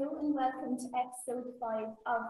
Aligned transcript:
Hello 0.00 0.16
and 0.16 0.32
welcome 0.32 0.80
to 0.80 0.88
episode 0.96 1.52
5 1.60 1.92
of 2.08 2.22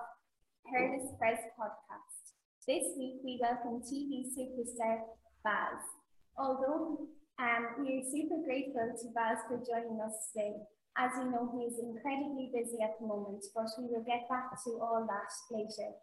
Hairless 0.74 1.06
Press 1.22 1.38
podcast. 1.54 2.34
This 2.66 2.82
week 2.98 3.22
we 3.22 3.38
welcome 3.38 3.78
TV 3.78 4.26
superstar 4.26 5.06
Baz. 5.46 5.78
Although 6.34 7.06
um, 7.38 7.62
we 7.78 7.94
are 7.94 8.10
super 8.10 8.42
grateful 8.42 8.90
to 8.90 9.06
Baz 9.14 9.38
for 9.46 9.62
joining 9.62 10.02
us 10.02 10.34
today. 10.34 10.58
As 10.98 11.14
you 11.22 11.30
know, 11.30 11.46
he 11.54 11.70
is 11.70 11.78
incredibly 11.78 12.50
busy 12.50 12.82
at 12.82 12.98
the 12.98 13.06
moment, 13.06 13.46
but 13.54 13.70
we 13.78 13.86
will 13.86 14.02
get 14.02 14.26
back 14.26 14.50
to 14.66 14.70
all 14.82 15.06
that 15.06 15.30
later. 15.54 15.94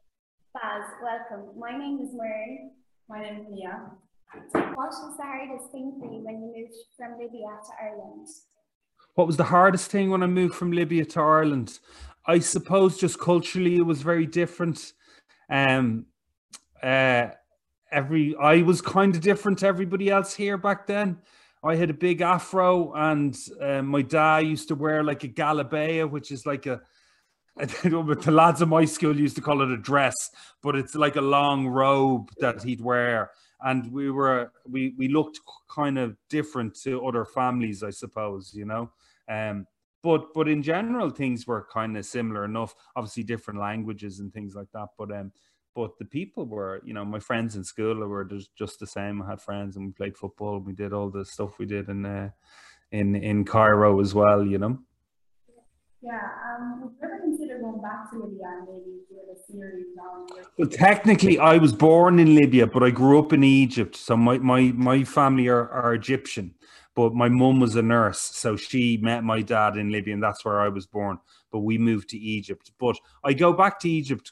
Baz, 0.55 0.87
welcome. 1.03 1.51
My 1.59 1.75
name 1.75 1.99
is 1.99 2.15
Myrne. 2.15 2.79
My 3.11 3.19
name 3.19 3.43
is 3.43 3.47
Mia. 3.51 3.91
What 4.71 4.95
was 4.95 5.17
the 5.19 5.27
hardest 5.27 5.75
thing 5.75 5.99
for 5.99 6.07
you 6.07 6.23
when 6.23 6.39
you 6.39 6.47
moved 6.47 6.79
from 6.95 7.19
Libya 7.19 7.59
to 7.59 7.71
Ireland? 7.75 8.23
What 9.17 9.25
was 9.25 9.37
the 9.37 9.45
hardest 9.45 9.89
thing 9.89 10.11
when 10.11 10.21
I 10.21 10.27
moved 10.27 10.53
from 10.53 10.71
Libya 10.71 11.03
to 11.03 11.21
Ireland? 11.21 11.79
I 12.27 12.37
suppose 12.37 12.99
just 12.99 13.19
culturally 13.19 13.77
it 13.77 13.81
was 13.81 14.03
very 14.03 14.27
different. 14.27 14.93
Um, 15.49 16.05
uh, 16.83 17.29
every 17.91 18.35
I 18.39 18.61
was 18.61 18.79
kind 18.79 19.15
of 19.15 19.21
different 19.21 19.57
to 19.59 19.65
everybody 19.65 20.11
else 20.11 20.35
here 20.35 20.55
back 20.55 20.85
then. 20.85 21.17
I 21.63 21.77
had 21.77 21.89
a 21.89 21.95
big 21.95 22.21
afro, 22.21 22.93
and 22.93 23.35
uh, 23.59 23.81
my 23.81 24.03
dad 24.03 24.45
used 24.45 24.67
to 24.67 24.75
wear 24.75 25.03
like 25.03 25.23
a 25.23 25.29
galabaya, 25.29 26.07
which 26.07 26.31
is 26.31 26.45
like 26.45 26.67
a 26.67 26.79
but 27.55 27.69
the 28.21 28.31
lads 28.31 28.61
of 28.61 28.69
my 28.69 28.85
school 28.85 29.19
used 29.19 29.35
to 29.37 29.41
call 29.41 29.63
it 29.63 29.71
a 29.71 29.77
dress, 29.77 30.29
but 30.61 30.75
it's 30.75 30.93
like 30.93 31.15
a 31.15 31.21
long 31.21 31.65
robe 31.65 32.29
that 32.37 32.61
he'd 32.61 32.81
wear. 32.81 33.31
And 33.61 33.91
we 33.91 34.11
were 34.11 34.51
we 34.69 34.93
we 34.97 35.07
looked 35.07 35.39
kind 35.69 35.97
of 35.97 36.15
different 36.29 36.75
to 36.83 37.05
other 37.05 37.25
families, 37.25 37.83
I 37.83 37.89
suppose, 37.89 38.53
you 38.53 38.65
know. 38.65 38.91
Um, 39.29 39.65
but 40.03 40.33
but 40.33 40.47
in 40.47 40.61
general, 40.61 41.09
things 41.09 41.47
were 41.47 41.67
kind 41.73 41.97
of 41.97 42.05
similar 42.05 42.45
enough. 42.45 42.75
Obviously, 42.95 43.23
different 43.23 43.59
languages 43.59 44.19
and 44.19 44.31
things 44.31 44.55
like 44.55 44.67
that. 44.73 44.89
But 44.97 45.11
um, 45.11 45.31
but 45.75 45.97
the 45.99 46.05
people 46.05 46.45
were, 46.45 46.81
you 46.83 46.93
know, 46.93 47.05
my 47.05 47.19
friends 47.19 47.55
in 47.55 47.63
school 47.63 47.95
were 48.07 48.25
just, 48.25 48.49
just 48.55 48.79
the 48.79 48.87
same. 48.87 49.21
I 49.21 49.29
had 49.29 49.41
friends 49.41 49.75
and 49.75 49.85
we 49.85 49.91
played 49.91 50.17
football. 50.17 50.59
We 50.59 50.73
did 50.73 50.91
all 50.91 51.11
the 51.11 51.23
stuff 51.23 51.59
we 51.59 51.67
did 51.67 51.87
in 51.89 52.05
uh, 52.05 52.29
in 52.91 53.15
in 53.15 53.45
Cairo 53.45 53.99
as 54.01 54.13
well. 54.13 54.45
You 54.45 54.57
know. 54.57 54.79
Yeah, 56.01 56.29
um, 56.57 56.95
going 57.59 57.81
back 57.81 58.11
to 58.11 58.19
Libya 58.19 58.45
and 58.59 58.67
maybe 58.67 58.99
doing 59.09 59.25
a 59.31 59.51
series 59.51 59.85
on? 59.99 60.27
Well, 60.57 60.67
technically, 60.67 61.39
I 61.39 61.57
was 61.57 61.73
born 61.73 62.19
in 62.19 62.35
Libya, 62.35 62.67
but 62.67 62.83
I 62.83 62.89
grew 62.89 63.19
up 63.19 63.33
in 63.33 63.43
Egypt. 63.43 63.95
So 63.95 64.15
my 64.17 64.37
my 64.37 64.73
my 64.75 65.03
family 65.03 65.47
are, 65.47 65.69
are 65.69 65.93
Egyptian 65.93 66.53
but 66.97 67.13
my 67.13 67.29
mum 67.29 67.59
was 67.59 67.75
a 67.75 67.81
nurse, 67.83 68.19
so 68.19 68.55
she 68.55 68.97
met 68.97 69.23
my 69.23 69.43
dad 69.43 69.77
in 69.77 69.91
Libya, 69.91 70.15
and 70.15 70.23
that's 70.23 70.43
where 70.43 70.59
I 70.59 70.67
was 70.67 70.87
born. 70.87 71.19
But 71.51 71.59
we 71.59 71.77
moved 71.77 72.09
to 72.09 72.17
Egypt. 72.17 72.71
But 72.79 72.97
I 73.23 73.33
go 73.33 73.53
back 73.53 73.79
to 73.81 73.89
Egypt. 73.89 74.31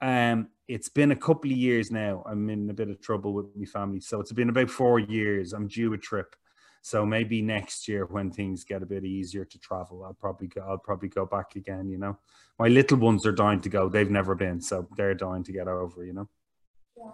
Um, 0.00 0.46
it's 0.68 0.88
been 0.88 1.10
a 1.10 1.16
couple 1.16 1.50
of 1.50 1.56
years 1.56 1.90
now. 1.90 2.22
I'm 2.24 2.50
in 2.50 2.70
a 2.70 2.72
bit 2.72 2.88
of 2.88 3.00
trouble 3.00 3.32
with 3.32 3.46
my 3.56 3.64
family, 3.64 3.98
so 3.98 4.20
it's 4.20 4.30
been 4.30 4.48
about 4.48 4.70
four 4.70 5.00
years. 5.00 5.52
I'm 5.52 5.66
due 5.66 5.92
a 5.92 5.98
trip, 5.98 6.36
so 6.82 7.04
maybe 7.04 7.42
next 7.42 7.88
year 7.88 8.06
when 8.06 8.30
things 8.30 8.64
get 8.64 8.82
a 8.82 8.86
bit 8.86 9.04
easier 9.04 9.44
to 9.44 9.58
travel, 9.58 10.04
I'll 10.04 10.14
probably 10.14 10.48
go. 10.48 10.62
I'll 10.62 10.78
probably 10.78 11.08
go 11.08 11.26
back 11.26 11.56
again. 11.56 11.88
You 11.88 11.98
know, 11.98 12.18
my 12.58 12.68
little 12.68 12.98
ones 12.98 13.26
are 13.26 13.32
dying 13.32 13.60
to 13.62 13.68
go. 13.68 13.88
They've 13.88 14.10
never 14.10 14.34
been, 14.34 14.60
so 14.60 14.88
they're 14.96 15.14
dying 15.14 15.44
to 15.44 15.52
get 15.52 15.68
over. 15.68 16.04
You 16.04 16.12
know. 16.14 16.28
Yeah. 16.96 17.10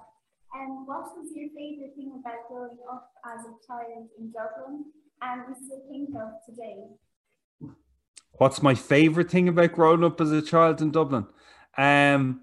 And 0.55 0.87
what 0.87 1.05
was 1.17 1.31
your 1.35 1.49
favourite 1.57 1.95
thing 1.97 2.13
about 2.21 2.49
growing 2.49 2.79
up 2.91 3.11
as 3.27 3.45
a 3.45 3.55
child 3.67 4.09
in 4.19 4.33
Dublin 4.33 4.85
and 5.21 5.57
still 5.57 5.83
think 5.91 6.11
of 6.15 6.31
today? 6.47 6.85
What's 8.39 8.63
my 8.63 8.75
favourite 8.75 9.31
thing 9.31 9.49
about 9.49 9.73
growing 9.73 10.05
up 10.05 10.21
as 10.21 10.33
a 10.33 10.43
child 10.43 10.81
in 10.81 10.91
Dublin? 10.91 11.27
Um, 11.77 12.43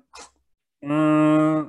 uh, 0.87 1.63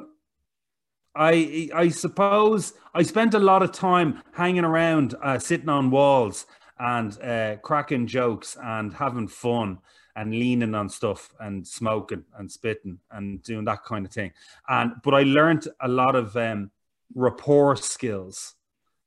I 1.14 1.68
I 1.74 1.88
suppose 1.88 2.72
I 2.94 3.02
spent 3.02 3.34
a 3.34 3.38
lot 3.38 3.62
of 3.62 3.72
time 3.72 4.22
hanging 4.32 4.64
around, 4.64 5.14
uh, 5.22 5.38
sitting 5.38 5.68
on 5.68 5.90
walls 5.90 6.46
and 6.78 7.20
uh, 7.22 7.56
cracking 7.56 8.06
jokes 8.06 8.56
and 8.62 8.92
having 8.94 9.28
fun 9.28 9.78
and 10.16 10.32
leaning 10.32 10.74
on 10.74 10.88
stuff 10.88 11.32
and 11.40 11.66
smoking 11.66 12.24
and 12.38 12.50
spitting 12.50 12.98
and 13.10 13.42
doing 13.42 13.64
that 13.64 13.84
kind 13.84 14.04
of 14.04 14.12
thing. 14.12 14.32
And 14.68 14.92
but 15.02 15.14
I 15.14 15.22
learned 15.22 15.68
a 15.80 15.88
lot 15.88 16.14
of 16.16 16.36
um, 16.36 16.70
rapport 17.14 17.76
skills, 17.76 18.54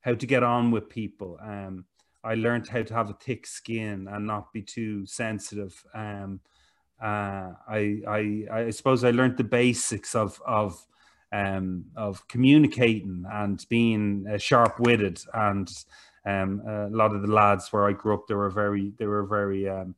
how 0.02 0.16
to 0.16 0.25
get 0.25 0.44
on 0.44 0.72
with 0.72 0.90
people. 0.90 1.38
Um, 1.41 1.85
I 2.24 2.35
learned 2.35 2.68
how 2.68 2.81
to 2.81 2.94
have 2.94 3.09
a 3.09 3.13
thick 3.13 3.46
skin 3.46 4.08
and 4.09 4.25
not 4.25 4.52
be 4.52 4.63
too 4.63 5.06
sensitive. 5.06 5.84
Um, 5.94 6.40
uh, 7.02 7.52
I, 7.68 8.02
I 8.08 8.46
I 8.52 8.69
suppose 8.72 9.03
I 9.03 9.12
learned 9.12 9.38
the 9.38 9.44
basics 9.44 10.16
of 10.16 10.41
of 10.46 10.85
um, 11.31 11.86
of 11.96 12.28
communicating 12.28 13.25
and 13.31 13.66
being 13.69 14.25
uh, 14.31 14.38
sharp 14.38 14.80
witted 14.80 15.19
and 15.34 15.69
um, 16.25 16.62
a 16.68 16.90
lot 16.90 17.16
of 17.16 17.22
the 17.22 17.31
lads 17.31 17.72
where 17.72 17.88
I 17.88 17.91
grew 17.91 18.13
up 18.16 18.28
they 18.28 18.36
were 18.36 18.50
very 18.50 18.94
they 18.97 19.06
were 19.06 19.25
very 19.25 19.69
um, 19.69 19.96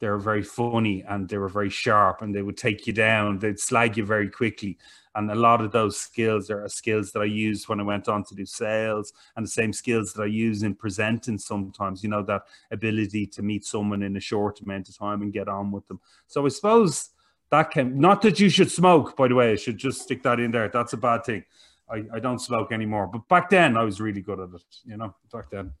they 0.00 0.08
were 0.08 0.18
very 0.18 0.42
funny 0.42 1.04
and 1.06 1.28
they 1.28 1.36
were 1.36 1.48
very 1.48 1.68
sharp 1.68 2.22
and 2.22 2.34
they 2.34 2.42
would 2.42 2.56
take 2.56 2.86
you 2.86 2.92
down. 2.92 3.38
They'd 3.38 3.60
slag 3.60 3.98
you 3.98 4.04
very 4.04 4.30
quickly. 4.30 4.78
And 5.14 5.30
a 5.30 5.34
lot 5.34 5.60
of 5.60 5.72
those 5.72 5.98
skills 5.98 6.50
are 6.50 6.66
skills 6.68 7.12
that 7.12 7.20
I 7.20 7.26
used 7.26 7.68
when 7.68 7.80
I 7.80 7.84
went 7.84 8.08
on 8.08 8.24
to 8.24 8.34
do 8.34 8.46
sales 8.46 9.12
and 9.36 9.44
the 9.44 9.50
same 9.50 9.72
skills 9.72 10.14
that 10.14 10.22
I 10.22 10.26
use 10.26 10.62
in 10.62 10.74
presenting 10.74 11.36
sometimes, 11.36 12.02
you 12.02 12.08
know, 12.08 12.22
that 12.22 12.42
ability 12.70 13.26
to 13.26 13.42
meet 13.42 13.64
someone 13.64 14.02
in 14.02 14.16
a 14.16 14.20
short 14.20 14.60
amount 14.60 14.88
of 14.88 14.96
time 14.96 15.20
and 15.20 15.32
get 15.32 15.48
on 15.48 15.70
with 15.70 15.86
them. 15.88 16.00
So 16.28 16.46
I 16.46 16.48
suppose 16.48 17.10
that 17.50 17.70
can, 17.70 17.98
not 17.98 18.22
that 18.22 18.38
you 18.38 18.48
should 18.48 18.70
smoke, 18.70 19.16
by 19.16 19.28
the 19.28 19.34
way, 19.34 19.52
I 19.52 19.56
should 19.56 19.76
just 19.76 20.02
stick 20.02 20.22
that 20.22 20.38
in 20.40 20.50
there. 20.50 20.68
That's 20.68 20.92
a 20.92 20.96
bad 20.96 21.24
thing. 21.24 21.44
I, 21.90 22.04
I 22.14 22.20
don't 22.20 22.38
smoke 22.38 22.72
anymore. 22.72 23.08
But 23.08 23.28
back 23.28 23.50
then 23.50 23.76
I 23.76 23.82
was 23.82 24.00
really 24.00 24.20
good 24.20 24.38
at 24.38 24.48
it, 24.54 24.62
you 24.84 24.96
know, 24.96 25.14
back 25.32 25.50
then. 25.50 25.72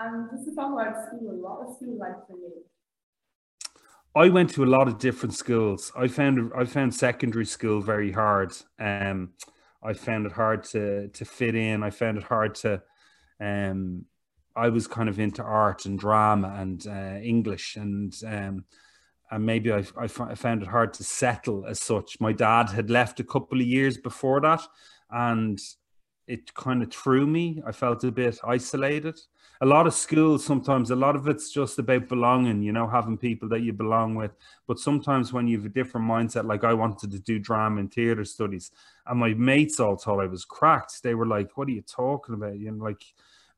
Um, 0.00 0.30
just 0.32 0.48
to 0.48 0.54
talk 0.54 0.72
about 0.72 0.94
school, 1.06 1.36
what 1.42 1.60
was 1.60 1.76
school 1.76 1.98
like 1.98 2.26
for 2.26 2.32
you? 2.32 2.64
I 4.14 4.28
went 4.28 4.50
to 4.54 4.64
a 4.64 4.66
lot 4.66 4.88
of 4.88 4.98
different 4.98 5.34
schools. 5.34 5.92
I 5.96 6.08
found 6.08 6.50
I 6.56 6.64
found 6.64 6.94
secondary 6.94 7.44
school 7.44 7.80
very 7.80 8.10
hard. 8.10 8.52
Um, 8.78 9.34
I 9.82 9.92
found 9.92 10.26
it 10.26 10.32
hard 10.32 10.64
to 10.64 11.08
to 11.08 11.24
fit 11.24 11.54
in. 11.54 11.82
I 11.82 11.90
found 11.90 12.16
it 12.16 12.24
hard 12.24 12.54
to. 12.56 12.82
Um, 13.40 14.06
I 14.56 14.68
was 14.68 14.86
kind 14.88 15.08
of 15.08 15.20
into 15.20 15.42
art 15.42 15.84
and 15.86 15.98
drama 15.98 16.56
and 16.58 16.84
uh, 16.86 17.20
English 17.22 17.76
and 17.76 18.12
um, 18.26 18.64
and 19.30 19.44
maybe 19.44 19.72
I, 19.72 19.84
I 19.96 20.06
found 20.08 20.62
it 20.62 20.68
hard 20.68 20.92
to 20.94 21.04
settle 21.04 21.66
as 21.66 21.80
such. 21.80 22.20
My 22.20 22.32
dad 22.32 22.70
had 22.70 22.90
left 22.90 23.20
a 23.20 23.24
couple 23.24 23.60
of 23.60 23.66
years 23.66 23.96
before 23.96 24.40
that, 24.40 24.62
and 25.10 25.60
it 26.26 26.52
kind 26.54 26.82
of 26.82 26.92
threw 26.92 27.26
me. 27.26 27.62
I 27.66 27.72
felt 27.72 28.04
a 28.04 28.10
bit 28.10 28.38
isolated 28.44 29.20
a 29.62 29.66
lot 29.66 29.86
of 29.86 29.92
schools 29.92 30.44
sometimes 30.44 30.90
a 30.90 30.96
lot 30.96 31.14
of 31.14 31.28
it's 31.28 31.52
just 31.52 31.78
about 31.78 32.08
belonging 32.08 32.62
you 32.62 32.72
know 32.72 32.86
having 32.86 33.18
people 33.18 33.48
that 33.48 33.60
you 33.60 33.72
belong 33.72 34.14
with 34.14 34.32
but 34.66 34.78
sometimes 34.78 35.32
when 35.32 35.46
you 35.46 35.58
have 35.58 35.66
a 35.66 35.70
different 35.70 36.06
mindset 36.06 36.46
like 36.46 36.64
i 36.64 36.72
wanted 36.72 37.10
to 37.10 37.18
do 37.18 37.38
drama 37.38 37.80
and 37.80 37.92
theater 37.92 38.24
studies 38.24 38.70
and 39.06 39.20
my 39.20 39.34
mates 39.34 39.78
all 39.78 39.96
thought 39.96 40.20
i 40.20 40.26
was 40.26 40.44
cracked 40.44 41.02
they 41.02 41.14
were 41.14 41.26
like 41.26 41.56
what 41.56 41.68
are 41.68 41.72
you 41.72 41.82
talking 41.82 42.34
about 42.34 42.58
you 42.58 42.70
know 42.70 42.82
like 42.82 43.04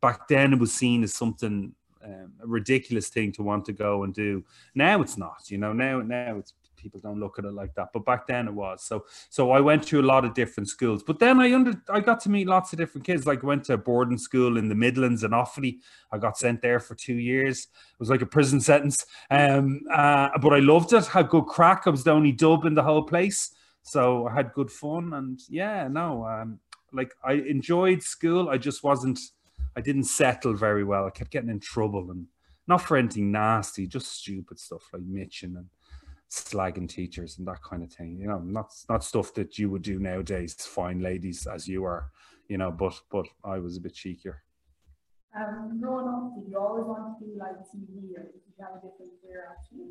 back 0.00 0.26
then 0.26 0.52
it 0.52 0.58
was 0.58 0.72
seen 0.72 1.04
as 1.04 1.14
something 1.14 1.72
um, 2.04 2.32
a 2.42 2.46
ridiculous 2.46 3.08
thing 3.08 3.32
to 3.32 3.42
want 3.42 3.64
to 3.64 3.72
go 3.72 4.04
and 4.04 4.14
do 4.14 4.44
now 4.74 5.00
it's 5.00 5.16
not 5.16 5.50
you 5.50 5.58
know 5.58 5.72
now 5.72 6.00
now 6.00 6.36
it's 6.38 6.54
people 6.82 7.00
don't 7.00 7.20
look 7.20 7.38
at 7.38 7.44
it 7.44 7.52
like 7.52 7.74
that. 7.74 7.88
But 7.92 8.04
back 8.04 8.26
then 8.26 8.48
it 8.48 8.54
was. 8.54 8.82
So 8.82 9.04
so 9.30 9.52
I 9.52 9.60
went 9.60 9.84
to 9.84 10.00
a 10.00 10.02
lot 10.02 10.24
of 10.24 10.34
different 10.34 10.68
schools. 10.68 11.02
But 11.02 11.18
then 11.18 11.38
I 11.40 11.54
under 11.54 11.80
I 11.88 12.00
got 12.00 12.20
to 12.20 12.30
meet 12.30 12.48
lots 12.48 12.72
of 12.72 12.78
different 12.78 13.06
kids. 13.06 13.26
Like 13.26 13.42
went 13.42 13.64
to 13.64 13.74
a 13.74 13.78
boarding 13.78 14.18
school 14.18 14.58
in 14.58 14.68
the 14.68 14.74
Midlands 14.74 15.22
in 15.22 15.30
Offaly. 15.30 15.78
I 16.10 16.18
got 16.18 16.36
sent 16.36 16.60
there 16.60 16.80
for 16.80 16.94
two 16.94 17.14
years. 17.14 17.68
It 17.92 18.00
was 18.00 18.10
like 18.10 18.22
a 18.22 18.26
prison 18.26 18.60
sentence. 18.60 19.06
Um 19.30 19.82
uh, 19.92 20.30
but 20.40 20.52
I 20.52 20.58
loved 20.58 20.92
it. 20.92 21.06
Had 21.06 21.28
good 21.28 21.46
crack. 21.46 21.82
I 21.86 21.90
was 21.90 22.04
the 22.04 22.10
only 22.10 22.32
dub 22.32 22.64
in 22.64 22.74
the 22.74 22.82
whole 22.82 23.04
place. 23.04 23.54
So 23.82 24.26
I 24.26 24.34
had 24.34 24.52
good 24.52 24.70
fun 24.70 25.12
and 25.12 25.40
yeah, 25.48 25.88
no, 25.88 26.26
um 26.26 26.58
like 26.92 27.14
I 27.24 27.34
enjoyed 27.34 28.02
school. 28.02 28.50
I 28.50 28.58
just 28.58 28.82
wasn't 28.82 29.18
I 29.76 29.80
didn't 29.80 30.04
settle 30.04 30.54
very 30.54 30.84
well. 30.84 31.06
I 31.06 31.10
kept 31.10 31.30
getting 31.30 31.50
in 31.50 31.60
trouble 31.60 32.10
and 32.10 32.26
not 32.68 32.82
for 32.82 32.96
anything 32.96 33.32
nasty, 33.32 33.86
just 33.86 34.20
stupid 34.20 34.58
stuff 34.58 34.82
like 34.92 35.02
mitching 35.02 35.56
and 35.56 35.66
slagging 36.30 36.88
teachers 36.88 37.38
and 37.38 37.46
that 37.46 37.62
kind 37.62 37.82
of 37.82 37.92
thing. 37.92 38.18
You 38.20 38.28
know, 38.28 38.38
not 38.38 38.72
not 38.88 39.04
stuff 39.04 39.34
that 39.34 39.58
you 39.58 39.70
would 39.70 39.82
do 39.82 39.98
nowadays, 39.98 40.54
fine 40.54 41.00
ladies 41.00 41.46
as 41.46 41.68
you 41.68 41.84
are. 41.84 42.10
You 42.48 42.58
know, 42.58 42.70
but 42.70 42.94
but 43.10 43.26
I 43.44 43.58
was 43.58 43.76
a 43.76 43.80
bit 43.80 43.94
cheekier. 43.94 44.36
Um, 45.34 45.80
growing 45.80 46.08
up, 46.08 46.34
did 46.36 46.50
you 46.50 46.58
always 46.58 46.84
want 46.84 47.18
to 47.18 47.24
do 47.24 47.38
like 47.38 47.56
TV, 47.74 48.12
or 48.16 48.24
did 48.24 48.42
you 48.46 48.52
have 48.60 48.72
a 48.72 48.86
different 48.86 49.12
career 49.22 49.48
actually? 49.50 49.86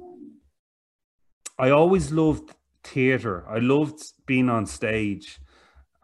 I 1.58 1.72
always 1.72 2.12
loved 2.12 2.54
theatre. 2.84 3.48
I 3.48 3.60
loved 3.60 4.02
being 4.26 4.50
on 4.50 4.66
stage. 4.66 5.40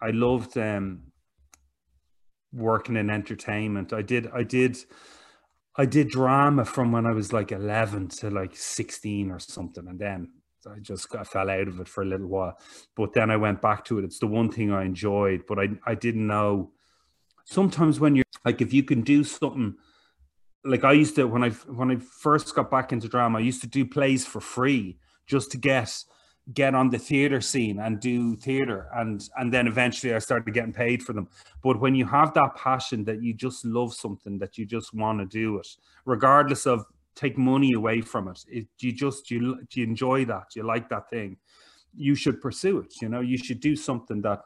I 0.01 0.12
loved 0.12 0.57
um, 0.57 1.06
working 2.53 2.95
in 2.95 3.09
entertainment. 3.09 3.94
I 3.94 4.01
did. 4.01 4.29
I 4.33 4.44
did. 4.44 4.77
I 5.75 5.85
did 5.85 6.09
drama 6.09 6.65
from 6.65 6.91
when 6.91 7.05
I 7.05 7.11
was 7.11 7.31
like 7.31 7.51
11 7.51 8.07
to 8.07 8.31
like 8.31 8.55
16 8.55 9.29
or 9.29 9.39
something. 9.39 9.88
And 9.88 9.99
then 9.99 10.31
I 10.67 10.79
just 10.79 11.13
I 11.15 11.23
fell 11.23 11.49
out 11.49 11.67
of 11.67 11.79
it 11.79 11.88
for 11.88 12.01
a 12.01 12.05
little 12.05 12.27
while. 12.27 12.57
But 12.95 13.13
then 13.13 13.29
I 13.29 13.38
went 13.38 13.61
back 13.61 13.85
to 13.85 13.99
it. 13.99 14.05
It's 14.05 14.19
the 14.19 14.27
one 14.27 14.51
thing 14.51 14.71
I 14.71 14.85
enjoyed, 14.85 15.44
but 15.47 15.59
I, 15.59 15.69
I 15.85 15.95
didn't 15.95 16.25
know. 16.25 16.71
Sometimes 17.45 17.99
when 17.99 18.15
you're 18.15 18.25
like, 18.44 18.61
if 18.61 18.73
you 18.73 18.83
can 18.83 19.01
do 19.01 19.23
something, 19.23 19.75
like 20.65 20.83
I 20.83 20.94
used 20.94 21.15
to, 21.15 21.25
when 21.25 21.44
I, 21.44 21.49
when 21.49 21.91
I 21.91 21.97
first 21.97 22.53
got 22.55 22.69
back 22.71 22.91
into 22.91 23.07
drama, 23.07 23.38
I 23.38 23.41
used 23.41 23.61
to 23.61 23.67
do 23.67 23.85
plays 23.85 24.25
for 24.25 24.41
free 24.41 24.97
just 25.27 25.51
to 25.51 25.57
get 25.57 26.03
get 26.53 26.73
on 26.73 26.89
the 26.89 26.97
theater 26.97 27.41
scene 27.41 27.79
and 27.79 27.99
do 27.99 28.35
theater 28.35 28.88
and 28.95 29.29
and 29.35 29.53
then 29.53 29.67
eventually 29.67 30.13
I 30.13 30.19
started 30.19 30.53
getting 30.53 30.73
paid 30.73 31.03
for 31.03 31.13
them. 31.13 31.27
But 31.61 31.79
when 31.79 31.94
you 31.94 32.05
have 32.05 32.33
that 32.35 32.55
passion 32.55 33.03
that 33.05 33.21
you 33.21 33.33
just 33.33 33.65
love 33.65 33.94
something 33.94 34.39
that 34.39 34.57
you 34.57 34.65
just 34.65 34.94
want 34.94 35.19
to 35.19 35.25
do 35.25 35.57
it 35.57 35.67
regardless 36.05 36.65
of 36.65 36.85
take 37.15 37.38
money 37.38 37.73
away 37.73 37.99
from 37.99 38.29
it, 38.29 38.45
it 38.47 38.67
you 38.79 38.94
just 38.94 39.29
you 39.29 39.59
you 39.73 39.83
enjoy 39.83 40.23
that 40.25 40.55
you 40.55 40.63
like 40.63 40.88
that 40.89 41.09
thing 41.09 41.38
you 41.94 42.15
should 42.15 42.39
pursue 42.39 42.79
it 42.79 42.94
you 43.01 43.09
know? 43.09 43.19
You 43.19 43.38
should 43.38 43.59
do 43.59 43.75
something 43.75 44.21
that 44.21 44.41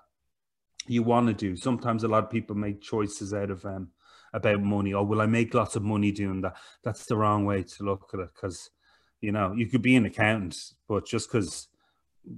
you 0.88 1.04
want 1.04 1.28
to 1.28 1.34
do. 1.34 1.56
Sometimes 1.56 2.04
a 2.04 2.08
lot 2.08 2.24
of 2.24 2.32
people 2.32 2.56
make 2.56 2.82
choices 2.82 3.34
out 3.34 3.52
of 3.52 3.64
um 3.66 3.90
about 4.34 4.62
money 4.62 4.94
or 4.94 5.06
will 5.06 5.22
I 5.22 5.26
make 5.28 5.54
lots 5.54 5.76
of 5.76 5.84
money 5.84 6.12
doing 6.12 6.42
that? 6.42 6.56
That's 6.84 7.06
the 7.06 7.18
wrong 7.18 7.46
way 7.46 7.62
to 7.64 7.84
look 7.84 8.10
at 8.14 8.22
it 8.22 8.30
because 8.34 8.72
you 9.20 9.32
know 9.32 9.54
you 9.54 9.68
could 9.68 9.84
be 9.84 9.96
an 9.96 10.06
accountant 10.06 10.58
but 10.88 11.06
just 11.06 11.32
because 11.32 11.68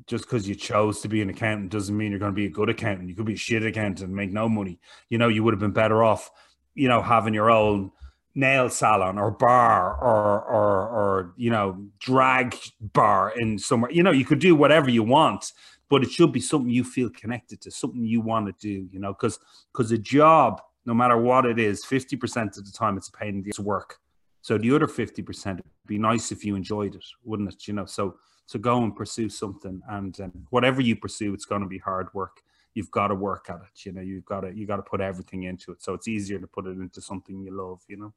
just 0.07 0.25
because 0.25 0.47
you 0.47 0.55
chose 0.55 1.01
to 1.01 1.07
be 1.07 1.21
an 1.21 1.29
accountant 1.29 1.71
doesn't 1.71 1.95
mean 1.95 2.11
you're 2.11 2.19
going 2.19 2.31
to 2.31 2.35
be 2.35 2.45
a 2.45 2.49
good 2.49 2.69
accountant. 2.69 3.09
You 3.09 3.15
could 3.15 3.25
be 3.25 3.33
a 3.33 3.37
shit 3.37 3.65
accountant 3.65 4.01
and 4.07 4.15
make 4.15 4.31
no 4.31 4.47
money. 4.47 4.79
You 5.09 5.17
know, 5.17 5.27
you 5.27 5.43
would 5.43 5.53
have 5.53 5.59
been 5.59 5.71
better 5.71 6.03
off, 6.03 6.31
you 6.73 6.87
know, 6.87 7.01
having 7.01 7.33
your 7.33 7.51
own 7.51 7.91
nail 8.35 8.69
salon 8.69 9.17
or 9.17 9.31
bar 9.31 9.95
or 9.95 10.41
or 10.41 10.89
or 10.89 11.33
you 11.37 11.49
know 11.49 11.85
drag 11.99 12.55
bar 12.79 13.33
in 13.37 13.59
somewhere. 13.59 13.91
You 13.91 14.03
know, 14.03 14.11
you 14.11 14.25
could 14.25 14.39
do 14.39 14.55
whatever 14.55 14.89
you 14.89 15.03
want, 15.03 15.51
but 15.89 16.03
it 16.03 16.11
should 16.11 16.31
be 16.31 16.39
something 16.39 16.71
you 16.71 16.83
feel 16.83 17.09
connected 17.09 17.61
to, 17.61 17.71
something 17.71 18.05
you 18.05 18.21
want 18.21 18.47
to 18.47 18.53
do. 18.59 18.87
You 18.91 18.99
know, 18.99 19.13
because 19.13 19.39
because 19.71 19.91
a 19.91 19.97
job, 19.97 20.61
no 20.85 20.93
matter 20.93 21.17
what 21.17 21.45
it 21.45 21.59
is, 21.59 21.85
fifty 21.85 22.15
percent 22.15 22.57
of 22.57 22.65
the 22.65 22.71
time 22.71 22.97
it's 22.97 23.09
a 23.09 23.11
pain 23.11 23.35
in 23.35 23.43
the 23.43 23.61
work. 23.61 23.99
So 24.41 24.57
the 24.57 24.73
other 24.73 24.87
fifty 24.87 25.21
percent, 25.21 25.59
it'd 25.59 25.71
be 25.85 25.97
nice 25.97 26.31
if 26.31 26.43
you 26.43 26.55
enjoyed 26.55 26.95
it, 26.95 27.05
wouldn't 27.23 27.53
it? 27.53 27.67
You 27.67 27.73
know, 27.73 27.85
so 27.85 28.15
so 28.45 28.59
go 28.59 28.83
and 28.83 28.95
pursue 28.95 29.29
something, 29.29 29.81
and 29.89 30.19
um, 30.21 30.31
whatever 30.49 30.81
you 30.81 30.95
pursue, 30.95 31.33
it's 31.33 31.45
going 31.45 31.61
to 31.61 31.67
be 31.67 31.77
hard 31.77 32.13
work. 32.13 32.41
You've 32.73 32.91
got 32.91 33.07
to 33.07 33.15
work 33.15 33.47
at 33.49 33.57
it. 33.57 33.85
You 33.85 33.93
know, 33.93 34.01
you've 34.01 34.25
got 34.25 34.41
to 34.41 34.53
you 34.53 34.65
got 34.67 34.77
to 34.77 34.83
put 34.83 35.01
everything 35.01 35.43
into 35.43 35.71
it. 35.71 35.81
So 35.81 35.93
it's 35.93 36.07
easier 36.07 36.39
to 36.39 36.47
put 36.47 36.65
it 36.65 36.77
into 36.77 37.01
something 37.01 37.41
you 37.41 37.51
love. 37.55 37.81
You 37.87 37.97
know. 37.97 38.13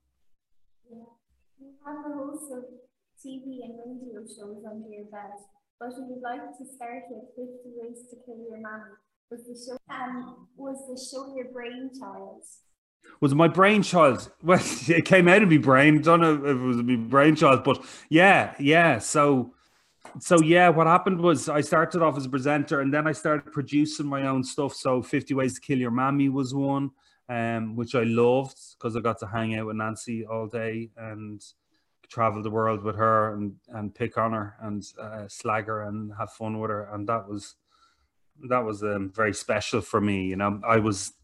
Yeah, 0.90 0.98
you 1.60 1.72
have 1.84 1.96
a 1.96 2.16
host 2.16 2.52
of 2.52 2.64
TV 3.24 3.64
and 3.64 3.78
radio 3.78 4.20
shows 4.26 4.64
under 4.68 4.88
your 4.88 5.06
belt, 5.10 5.40
but 5.78 5.88
would 5.88 6.08
you 6.08 6.14
would 6.14 6.22
like 6.22 6.56
to 6.58 6.64
start 6.76 7.04
with 7.10 7.24
50 7.36 7.70
Ways 7.76 8.08
to 8.10 8.16
Kill 8.24 8.38
Your 8.48 8.60
Mammy. 8.60 8.96
Was 9.30 9.42
the 9.46 9.56
show 9.58 9.76
um 9.90 10.48
was 10.56 10.78
the 10.88 10.96
show 10.96 11.34
your 11.36 11.52
brainchild? 11.52 12.42
was 13.20 13.34
my 13.34 13.48
brainchild. 13.48 14.30
Well, 14.42 14.60
it 14.88 15.04
came 15.04 15.28
out 15.28 15.42
of 15.42 15.50
my 15.50 15.58
brain. 15.58 16.02
Don't 16.02 16.20
know 16.20 16.34
if 16.34 16.44
it 16.44 16.54
was 16.54 16.76
my 16.78 16.96
brainchild, 16.96 17.64
but 17.64 17.84
yeah, 18.08 18.54
yeah. 18.58 18.98
So 18.98 19.54
so 20.20 20.40
yeah, 20.40 20.68
what 20.68 20.86
happened 20.86 21.20
was 21.20 21.48
I 21.48 21.60
started 21.60 22.02
off 22.02 22.16
as 22.16 22.26
a 22.26 22.28
presenter 22.28 22.80
and 22.80 22.92
then 22.92 23.06
I 23.06 23.12
started 23.12 23.52
producing 23.52 24.06
my 24.06 24.26
own 24.26 24.42
stuff. 24.44 24.74
So 24.74 25.02
50 25.02 25.34
Ways 25.34 25.54
to 25.54 25.60
Kill 25.60 25.78
Your 25.78 25.90
Mammy 25.90 26.28
was 26.28 26.54
one, 26.54 26.90
um, 27.28 27.76
which 27.76 27.94
I 27.94 28.04
loved 28.04 28.58
because 28.78 28.96
I 28.96 29.00
got 29.00 29.18
to 29.20 29.26
hang 29.26 29.56
out 29.56 29.66
with 29.66 29.76
Nancy 29.76 30.26
all 30.26 30.46
day 30.46 30.90
and 30.96 31.42
travel 32.08 32.42
the 32.42 32.50
world 32.50 32.82
with 32.82 32.96
her 32.96 33.34
and, 33.34 33.54
and 33.68 33.94
pick 33.94 34.16
on 34.16 34.32
her 34.32 34.56
and 34.60 34.84
uh, 35.00 35.28
slag 35.28 35.66
her 35.66 35.82
and 35.82 36.12
have 36.18 36.32
fun 36.32 36.58
with 36.58 36.70
her. 36.70 36.88
And 36.92 37.08
that 37.08 37.28
was 37.28 37.56
that 38.48 38.64
was 38.64 38.82
um, 38.82 39.10
very 39.14 39.32
special 39.32 39.80
for 39.80 40.00
me. 40.00 40.26
You 40.26 40.36
know, 40.36 40.60
I 40.66 40.76
was 40.78 41.14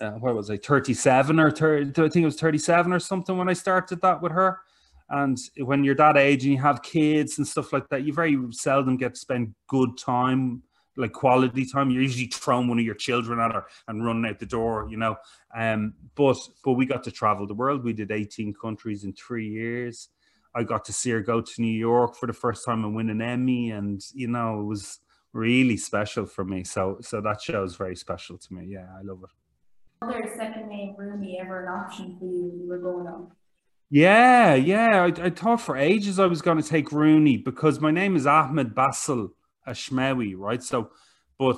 uh, 0.00 0.12
where 0.12 0.34
was 0.34 0.50
I 0.50 0.58
37 0.58 1.40
or 1.40 1.50
30, 1.50 1.90
I 1.90 2.08
think 2.08 2.16
it 2.16 2.24
was 2.24 2.38
37 2.38 2.92
or 2.92 3.00
something 3.00 3.36
when 3.36 3.48
I 3.48 3.54
started 3.54 4.00
that 4.02 4.20
with 4.20 4.32
her 4.32 4.60
and 5.08 5.38
when 5.58 5.84
you're 5.84 5.94
that 5.96 6.16
age 6.16 6.44
and 6.44 6.52
you 6.52 6.60
have 6.60 6.82
kids 6.82 7.38
and 7.38 7.46
stuff 7.46 7.72
like 7.72 7.88
that, 7.90 8.02
you 8.02 8.12
very 8.12 8.36
seldom 8.50 8.96
get 8.96 9.14
to 9.14 9.20
spend 9.20 9.54
good 9.68 9.96
time, 9.96 10.62
like 10.96 11.12
quality 11.12 11.64
time. 11.64 11.90
You're 11.90 12.02
usually 12.02 12.26
throwing 12.26 12.68
one 12.68 12.78
of 12.78 12.84
your 12.84 12.94
children 12.94 13.38
at 13.38 13.52
her 13.52 13.66
and 13.86 14.04
running 14.04 14.28
out 14.28 14.40
the 14.40 14.46
door, 14.46 14.88
you 14.90 14.96
know. 14.96 15.16
Um, 15.56 15.94
but 16.16 16.36
but 16.64 16.72
we 16.72 16.86
got 16.86 17.04
to 17.04 17.12
travel 17.12 17.46
the 17.46 17.54
world. 17.54 17.84
We 17.84 17.92
did 17.92 18.10
18 18.10 18.54
countries 18.54 19.04
in 19.04 19.12
three 19.12 19.48
years. 19.48 20.08
I 20.54 20.64
got 20.64 20.84
to 20.86 20.92
see 20.92 21.10
her 21.10 21.20
go 21.20 21.40
to 21.40 21.62
New 21.62 21.78
York 21.78 22.16
for 22.16 22.26
the 22.26 22.32
first 22.32 22.64
time 22.64 22.82
and 22.84 22.96
win 22.96 23.10
an 23.10 23.22
Emmy, 23.22 23.70
and 23.70 24.02
you 24.12 24.26
know 24.26 24.60
it 24.60 24.64
was 24.64 24.98
really 25.32 25.76
special 25.76 26.26
for 26.26 26.44
me. 26.44 26.64
So 26.64 26.98
so 27.00 27.20
that 27.20 27.42
show 27.42 27.62
is 27.62 27.76
very 27.76 27.94
special 27.94 28.38
to 28.38 28.54
me. 28.54 28.66
Yeah, 28.66 28.86
I 28.98 29.02
love 29.02 29.22
it. 29.22 29.30
Other 30.02 30.34
second 30.36 30.68
name 30.68 30.94
Rooney 30.98 31.38
ever 31.40 31.64
an 31.64 31.68
option 31.68 32.16
for 32.18 32.24
you? 32.24 32.52
You 32.60 32.68
were 32.68 32.78
going 32.78 33.06
on. 33.06 33.30
Yeah, 33.90 34.54
yeah. 34.54 35.02
I, 35.04 35.26
I 35.26 35.30
thought 35.30 35.60
for 35.60 35.76
ages 35.76 36.18
I 36.18 36.26
was 36.26 36.42
going 36.42 36.60
to 36.60 36.68
take 36.68 36.90
Rooney 36.92 37.36
because 37.36 37.80
my 37.80 37.90
name 37.90 38.16
is 38.16 38.26
Ahmed 38.26 38.74
Basil 38.74 39.30
Ashmawy, 39.66 40.34
right? 40.36 40.62
So, 40.62 40.90
but 41.38 41.56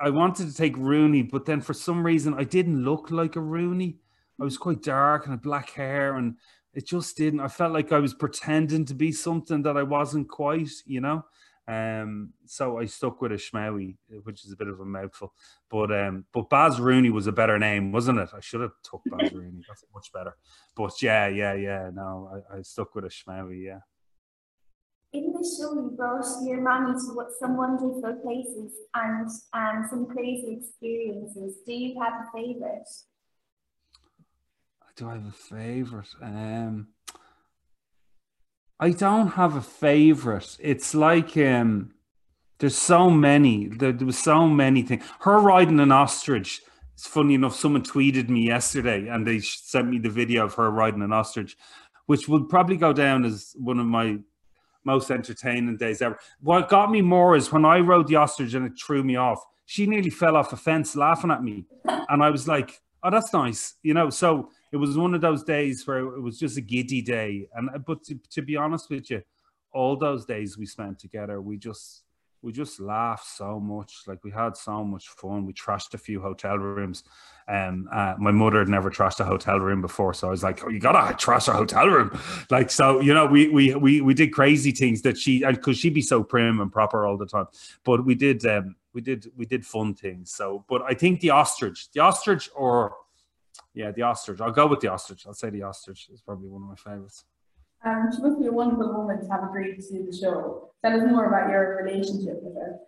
I 0.00 0.10
wanted 0.10 0.48
to 0.48 0.54
take 0.54 0.76
Rooney, 0.76 1.22
but 1.22 1.46
then 1.46 1.60
for 1.60 1.74
some 1.74 2.04
reason 2.04 2.34
I 2.34 2.44
didn't 2.44 2.84
look 2.84 3.10
like 3.10 3.36
a 3.36 3.40
Rooney. 3.40 3.98
I 4.40 4.44
was 4.44 4.58
quite 4.58 4.82
dark 4.82 5.24
and 5.24 5.32
had 5.32 5.42
black 5.42 5.70
hair, 5.70 6.16
and 6.16 6.36
it 6.74 6.86
just 6.86 7.16
didn't. 7.16 7.40
I 7.40 7.48
felt 7.48 7.72
like 7.72 7.92
I 7.92 7.98
was 7.98 8.14
pretending 8.14 8.84
to 8.86 8.94
be 8.94 9.12
something 9.12 9.62
that 9.62 9.76
I 9.76 9.84
wasn't 9.84 10.28
quite, 10.28 10.70
you 10.86 11.00
know. 11.00 11.24
Um, 11.68 12.32
so 12.44 12.78
I 12.78 12.86
stuck 12.86 13.20
with 13.20 13.32
Ashmawy, 13.32 13.96
which 14.24 14.44
is 14.44 14.52
a 14.52 14.56
bit 14.56 14.68
of 14.68 14.80
a 14.80 14.84
mouthful. 14.84 15.32
But 15.70 15.92
um, 15.92 16.24
but 16.32 16.50
Baz 16.50 16.80
Rooney 16.80 17.10
was 17.10 17.26
a 17.26 17.32
better 17.32 17.58
name, 17.58 17.92
wasn't 17.92 18.18
it? 18.18 18.30
I 18.34 18.40
should 18.40 18.62
have 18.62 18.72
took 18.82 19.02
Baz 19.06 19.32
Rooney. 19.34 19.62
That's 19.68 19.84
much 19.94 20.12
better. 20.12 20.36
But 20.76 21.00
yeah, 21.02 21.28
yeah, 21.28 21.54
yeah. 21.54 21.90
No, 21.92 22.42
I, 22.52 22.58
I 22.58 22.62
stuck 22.62 22.94
with 22.94 23.04
Ashmawy, 23.04 23.64
yeah. 23.64 23.80
In 25.12 25.32
the 25.32 25.44
show, 25.44 25.74
you 25.74 25.92
brought 25.94 26.24
your 26.42 26.62
mommy 26.62 26.94
to 26.94 27.26
some 27.38 27.56
wonderful 27.56 28.18
places 28.24 28.72
and 28.94 29.28
um, 29.52 29.86
some 29.90 30.06
crazy 30.06 30.58
experiences. 30.58 31.58
Do 31.66 31.72
you 31.74 32.00
have 32.00 32.14
a 32.14 32.30
favorite? 32.32 32.88
I 34.82 34.86
do 34.96 35.08
I 35.08 35.14
have 35.14 35.26
a 35.26 35.32
favorite? 35.32 36.08
Um, 36.22 36.88
I 38.82 38.90
don't 38.90 39.28
have 39.28 39.54
a 39.54 39.60
favorite. 39.60 40.56
It's 40.58 40.92
like 40.92 41.36
um, 41.36 41.92
there's 42.58 42.76
so 42.76 43.10
many. 43.10 43.68
There, 43.68 43.92
there 43.92 44.06
was 44.08 44.18
so 44.18 44.48
many 44.48 44.82
things. 44.82 45.04
Her 45.20 45.38
riding 45.38 45.78
an 45.78 45.92
ostrich. 45.92 46.62
It's 46.94 47.06
funny 47.06 47.34
enough. 47.34 47.54
Someone 47.54 47.84
tweeted 47.84 48.28
me 48.28 48.44
yesterday, 48.48 49.06
and 49.06 49.24
they 49.24 49.38
sent 49.38 49.88
me 49.88 50.00
the 50.00 50.08
video 50.10 50.46
of 50.46 50.54
her 50.54 50.68
riding 50.68 51.02
an 51.02 51.12
ostrich, 51.12 51.56
which 52.06 52.26
would 52.26 52.48
probably 52.48 52.76
go 52.76 52.92
down 52.92 53.24
as 53.24 53.54
one 53.56 53.78
of 53.78 53.86
my 53.86 54.18
most 54.84 55.12
entertaining 55.12 55.76
days 55.76 56.02
ever. 56.02 56.18
What 56.40 56.68
got 56.68 56.90
me 56.90 57.02
more 57.02 57.36
is 57.36 57.52
when 57.52 57.64
I 57.64 57.78
rode 57.78 58.08
the 58.08 58.16
ostrich 58.16 58.52
and 58.54 58.66
it 58.66 58.72
threw 58.84 59.04
me 59.04 59.14
off. 59.14 59.44
She 59.64 59.86
nearly 59.86 60.10
fell 60.10 60.36
off 60.36 60.52
a 60.52 60.56
fence 60.56 60.96
laughing 60.96 61.30
at 61.30 61.44
me, 61.44 61.66
and 61.84 62.20
I 62.20 62.30
was 62.30 62.48
like, 62.48 62.82
"Oh, 63.04 63.12
that's 63.12 63.32
nice," 63.32 63.76
you 63.84 63.94
know. 63.94 64.10
So 64.10 64.50
it 64.72 64.78
was 64.78 64.96
one 64.96 65.14
of 65.14 65.20
those 65.20 65.44
days 65.44 65.86
where 65.86 65.98
it 65.98 66.20
was 66.20 66.38
just 66.38 66.56
a 66.56 66.62
giddy 66.62 67.02
day. 67.02 67.48
And 67.54 67.68
uh, 67.70 67.78
but 67.78 68.02
to, 68.04 68.18
to 68.30 68.42
be 68.42 68.56
honest 68.56 68.90
with 68.90 69.10
you, 69.10 69.22
all 69.72 69.96
those 69.96 70.24
days 70.24 70.56
we 70.58 70.66
spent 70.66 70.98
together, 70.98 71.40
we 71.40 71.58
just 71.58 72.02
we 72.40 72.52
just 72.52 72.80
laughed 72.80 73.26
so 73.26 73.60
much. 73.60 74.02
Like 74.06 74.24
we 74.24 74.30
had 74.30 74.56
so 74.56 74.82
much 74.82 75.08
fun. 75.08 75.46
We 75.46 75.52
trashed 75.52 75.94
a 75.94 75.98
few 75.98 76.20
hotel 76.20 76.56
rooms. 76.56 77.04
Um, 77.46 77.88
uh, 77.92 78.14
my 78.18 78.32
mother 78.32 78.58
had 78.58 78.68
never 78.68 78.90
trashed 78.90 79.20
a 79.20 79.24
hotel 79.24 79.60
room 79.60 79.80
before, 79.80 80.14
so 80.14 80.28
I 80.28 80.30
was 80.30 80.42
like, 80.42 80.64
"Oh, 80.64 80.68
you 80.68 80.80
gotta 80.80 81.14
trash 81.16 81.48
a 81.48 81.52
hotel 81.52 81.86
room!" 81.86 82.18
Like 82.50 82.70
so, 82.70 83.00
you 83.00 83.12
know, 83.12 83.26
we 83.26 83.48
we 83.48 83.74
we 83.74 84.00
we 84.00 84.14
did 84.14 84.32
crazy 84.32 84.72
things 84.72 85.02
that 85.02 85.18
she 85.18 85.44
because 85.44 85.76
she'd 85.76 85.94
be 85.94 86.02
so 86.02 86.24
prim 86.24 86.60
and 86.60 86.72
proper 86.72 87.06
all 87.06 87.18
the 87.18 87.26
time. 87.26 87.46
But 87.84 88.04
we 88.04 88.14
did 88.14 88.44
um, 88.46 88.76
we 88.94 89.02
did 89.02 89.30
we 89.36 89.44
did 89.44 89.66
fun 89.66 89.94
things. 89.94 90.32
So, 90.32 90.64
but 90.68 90.82
I 90.82 90.94
think 90.94 91.20
the 91.20 91.30
ostrich, 91.30 91.90
the 91.92 92.00
ostrich, 92.00 92.48
or 92.54 92.94
yeah, 93.74 93.90
the 93.90 94.02
ostrich. 94.02 94.40
I'll 94.40 94.52
go 94.52 94.66
with 94.66 94.80
the 94.80 94.88
ostrich. 94.88 95.26
I'll 95.26 95.34
say 95.34 95.50
the 95.50 95.62
ostrich 95.62 96.08
is 96.12 96.20
probably 96.20 96.48
one 96.48 96.62
of 96.62 96.68
my 96.68 96.76
favorites. 96.76 97.24
Um, 97.84 98.10
she 98.14 98.22
must 98.22 98.40
be 98.40 98.46
a 98.46 98.52
wonderful 98.52 98.92
woman 98.92 99.20
to 99.20 99.28
have 99.30 99.44
agreed 99.44 99.76
to 99.76 99.88
do 99.92 100.06
the 100.08 100.16
show. 100.16 100.70
Tell 100.84 100.98
us 100.98 101.06
more 101.06 101.26
about 101.26 101.50
your 101.50 101.82
relationship 101.84 102.40
with 102.42 102.54
her. 102.54 102.78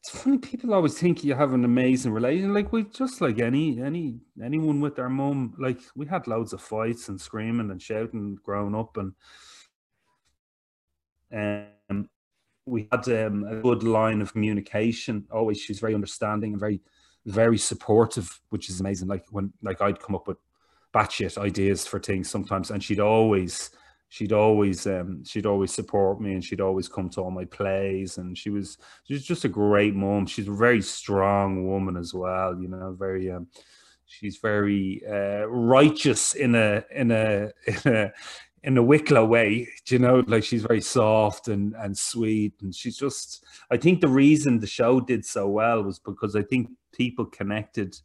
It's 0.00 0.10
funny. 0.10 0.38
People 0.38 0.74
always 0.74 0.98
think 0.98 1.24
you 1.24 1.34
have 1.34 1.52
an 1.52 1.64
amazing 1.64 2.12
relation. 2.12 2.54
Like 2.54 2.72
we 2.72 2.84
just 2.84 3.20
like 3.20 3.38
any 3.38 3.82
any 3.82 4.20
anyone 4.42 4.80
with 4.80 4.96
their 4.96 5.10
mum. 5.10 5.54
Like 5.58 5.80
we 5.94 6.06
had 6.06 6.26
loads 6.26 6.52
of 6.52 6.62
fights 6.62 7.08
and 7.08 7.20
screaming 7.20 7.70
and 7.70 7.80
shouting 7.80 8.38
growing 8.42 8.74
up, 8.74 8.96
and 8.96 9.14
um, 11.90 12.08
we 12.66 12.88
had 12.90 13.06
um, 13.08 13.44
a 13.44 13.56
good 13.56 13.82
line 13.82 14.22
of 14.22 14.32
communication. 14.32 15.26
Always, 15.30 15.60
she's 15.60 15.80
very 15.80 15.94
understanding 15.94 16.52
and 16.52 16.60
very 16.60 16.80
very 17.26 17.58
supportive, 17.58 18.40
which 18.50 18.68
is 18.68 18.80
amazing. 18.80 19.08
Like 19.08 19.24
when 19.30 19.52
like 19.62 19.80
I'd 19.80 20.00
come 20.00 20.14
up 20.14 20.28
with 20.28 20.38
batshit 20.94 21.38
ideas 21.38 21.86
for 21.86 22.00
things 22.00 22.28
sometimes, 22.28 22.70
and 22.70 22.82
she'd 22.82 23.00
always 23.00 23.70
she'd 24.10 24.32
always 24.32 24.86
um, 24.86 25.24
she'd 25.24 25.46
always 25.46 25.72
support 25.72 26.20
me 26.20 26.34
and 26.34 26.44
she'd 26.44 26.60
always 26.60 26.88
come 26.88 27.08
to 27.08 27.20
all 27.22 27.30
my 27.30 27.44
plays 27.44 28.18
and 28.18 28.36
she 28.36 28.50
was 28.50 28.76
she 29.04 29.14
was 29.14 29.24
just 29.24 29.44
a 29.44 29.48
great 29.48 29.94
mom 29.94 30.26
she's 30.26 30.48
a 30.48 30.52
very 30.52 30.82
strong 30.82 31.66
woman 31.66 31.96
as 31.96 32.12
well 32.12 32.60
you 32.60 32.68
know 32.68 32.94
very 32.98 33.30
um, 33.30 33.46
she's 34.06 34.38
very 34.38 35.00
uh, 35.08 35.46
righteous 35.46 36.34
in 36.34 36.56
a 36.56 36.82
in 36.94 37.12
a 37.12 37.50
in 37.66 37.94
a 37.94 38.12
in 38.62 38.76
a 38.76 38.82
Wicklow 38.82 39.24
way, 39.24 39.68
do 39.86 39.94
you 39.94 39.98
know, 39.98 40.22
like 40.26 40.44
she's 40.44 40.62
very 40.62 40.80
soft 40.80 41.48
and 41.48 41.74
and 41.78 41.96
sweet, 41.96 42.54
and 42.60 42.74
she's 42.74 42.96
just. 42.96 43.44
I 43.70 43.76
think 43.76 44.00
the 44.00 44.08
reason 44.08 44.58
the 44.58 44.66
show 44.66 45.00
did 45.00 45.24
so 45.24 45.48
well 45.48 45.82
was 45.82 45.98
because 45.98 46.36
I 46.36 46.42
think 46.42 46.70
people 46.92 47.24
connected 47.24 47.96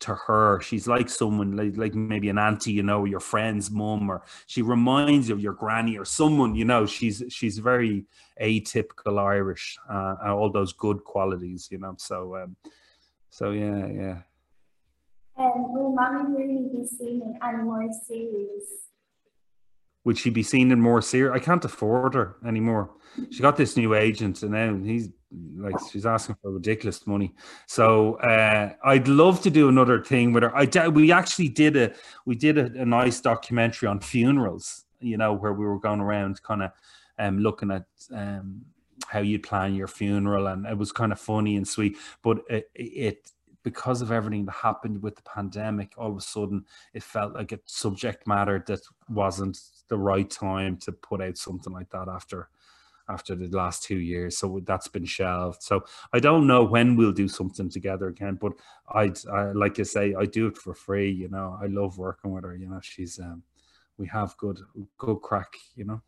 to 0.00 0.14
her. 0.14 0.60
She's 0.60 0.88
like 0.88 1.08
someone 1.08 1.56
like, 1.56 1.76
like 1.76 1.94
maybe 1.94 2.28
an 2.28 2.38
auntie, 2.38 2.72
you 2.72 2.82
know, 2.82 3.04
your 3.04 3.20
friend's 3.20 3.70
mum, 3.70 4.10
or 4.10 4.24
she 4.46 4.62
reminds 4.62 5.28
you 5.28 5.34
of 5.34 5.40
your 5.40 5.52
granny 5.52 5.96
or 5.96 6.04
someone, 6.04 6.54
you 6.54 6.64
know. 6.64 6.86
She's 6.86 7.22
she's 7.28 7.58
very 7.58 8.04
atypical 8.40 9.18
Irish, 9.18 9.78
uh, 9.88 10.16
and 10.22 10.30
all 10.30 10.50
those 10.50 10.72
good 10.72 11.04
qualities, 11.04 11.68
you 11.70 11.78
know. 11.78 11.94
So, 11.98 12.36
um, 12.36 12.56
so 13.30 13.52
yeah, 13.52 13.86
yeah. 13.86 14.18
Um, 15.36 15.72
will 15.72 15.92
Mommy 15.92 16.36
really 16.36 16.68
be 16.72 16.86
seen 16.86 17.22
in 17.22 17.38
any 17.42 17.62
more 17.62 17.88
series? 18.06 18.84
Would 20.04 20.18
she 20.18 20.30
be 20.30 20.42
seen 20.42 20.70
in 20.70 20.80
more 20.80 21.00
series? 21.00 21.32
I 21.34 21.42
can't 21.42 21.64
afford 21.64 22.14
her 22.14 22.36
anymore. 22.46 22.90
She 23.30 23.40
got 23.40 23.56
this 23.56 23.76
new 23.76 23.94
agent, 23.94 24.42
and 24.42 24.52
now 24.52 24.74
he's 24.74 25.08
like 25.56 25.74
she's 25.90 26.06
asking 26.06 26.36
for 26.42 26.52
ridiculous 26.52 27.06
money. 27.06 27.34
So 27.66 28.14
uh, 28.16 28.72
I'd 28.84 29.08
love 29.08 29.40
to 29.42 29.50
do 29.50 29.68
another 29.68 30.02
thing 30.02 30.32
with 30.32 30.42
her. 30.42 30.54
I 30.54 30.88
we 30.88 31.10
actually 31.10 31.48
did 31.48 31.76
a 31.76 31.94
we 32.26 32.34
did 32.34 32.58
a, 32.58 32.66
a 32.80 32.84
nice 32.84 33.20
documentary 33.20 33.88
on 33.88 34.00
funerals. 34.00 34.84
You 35.00 35.16
know, 35.16 35.32
where 35.32 35.52
we 35.52 35.66
were 35.66 35.78
going 35.78 36.00
around, 36.00 36.42
kind 36.42 36.62
of 36.62 36.70
um, 37.18 37.38
looking 37.38 37.70
at 37.70 37.84
um, 38.12 38.62
how 39.06 39.20
you 39.20 39.38
plan 39.38 39.74
your 39.74 39.86
funeral, 39.86 40.46
and 40.48 40.66
it 40.66 40.76
was 40.76 40.92
kind 40.92 41.12
of 41.12 41.20
funny 41.20 41.56
and 41.56 41.66
sweet. 41.66 41.96
But 42.22 42.38
it, 42.48 42.70
it 42.74 43.30
because 43.62 44.02
of 44.02 44.12
everything 44.12 44.44
that 44.44 44.52
happened 44.52 45.02
with 45.02 45.16
the 45.16 45.22
pandemic, 45.22 45.92
all 45.96 46.10
of 46.10 46.18
a 46.18 46.20
sudden 46.20 46.64
it 46.92 47.02
felt 47.02 47.34
like 47.34 47.52
a 47.52 47.58
subject 47.64 48.26
matter 48.26 48.62
that 48.66 48.80
wasn't 49.08 49.58
the 49.88 49.98
right 49.98 50.28
time 50.28 50.76
to 50.78 50.92
put 50.92 51.20
out 51.20 51.36
something 51.36 51.72
like 51.72 51.90
that 51.90 52.08
after 52.08 52.48
after 53.08 53.34
the 53.34 53.48
last 53.48 53.82
two 53.82 53.98
years. 53.98 54.38
So 54.38 54.60
that's 54.64 54.88
been 54.88 55.04
shelved. 55.04 55.62
So 55.62 55.84
I 56.12 56.20
don't 56.20 56.46
know 56.46 56.64
when 56.64 56.96
we'll 56.96 57.12
do 57.12 57.28
something 57.28 57.68
together 57.68 58.08
again, 58.08 58.38
but 58.40 58.52
I'd 58.88 59.18
I, 59.30 59.52
like 59.52 59.74
to 59.74 59.84
say 59.84 60.14
I 60.14 60.24
do 60.24 60.46
it 60.46 60.56
for 60.56 60.74
free. 60.74 61.10
You 61.10 61.28
know, 61.28 61.58
I 61.60 61.66
love 61.66 61.98
working 61.98 62.32
with 62.32 62.44
her. 62.44 62.56
You 62.56 62.68
know, 62.68 62.80
she's 62.82 63.18
um, 63.18 63.42
we 63.98 64.06
have 64.08 64.36
good 64.38 64.60
good 64.98 65.16
crack. 65.16 65.52
You 65.76 65.84
know. 65.84 66.02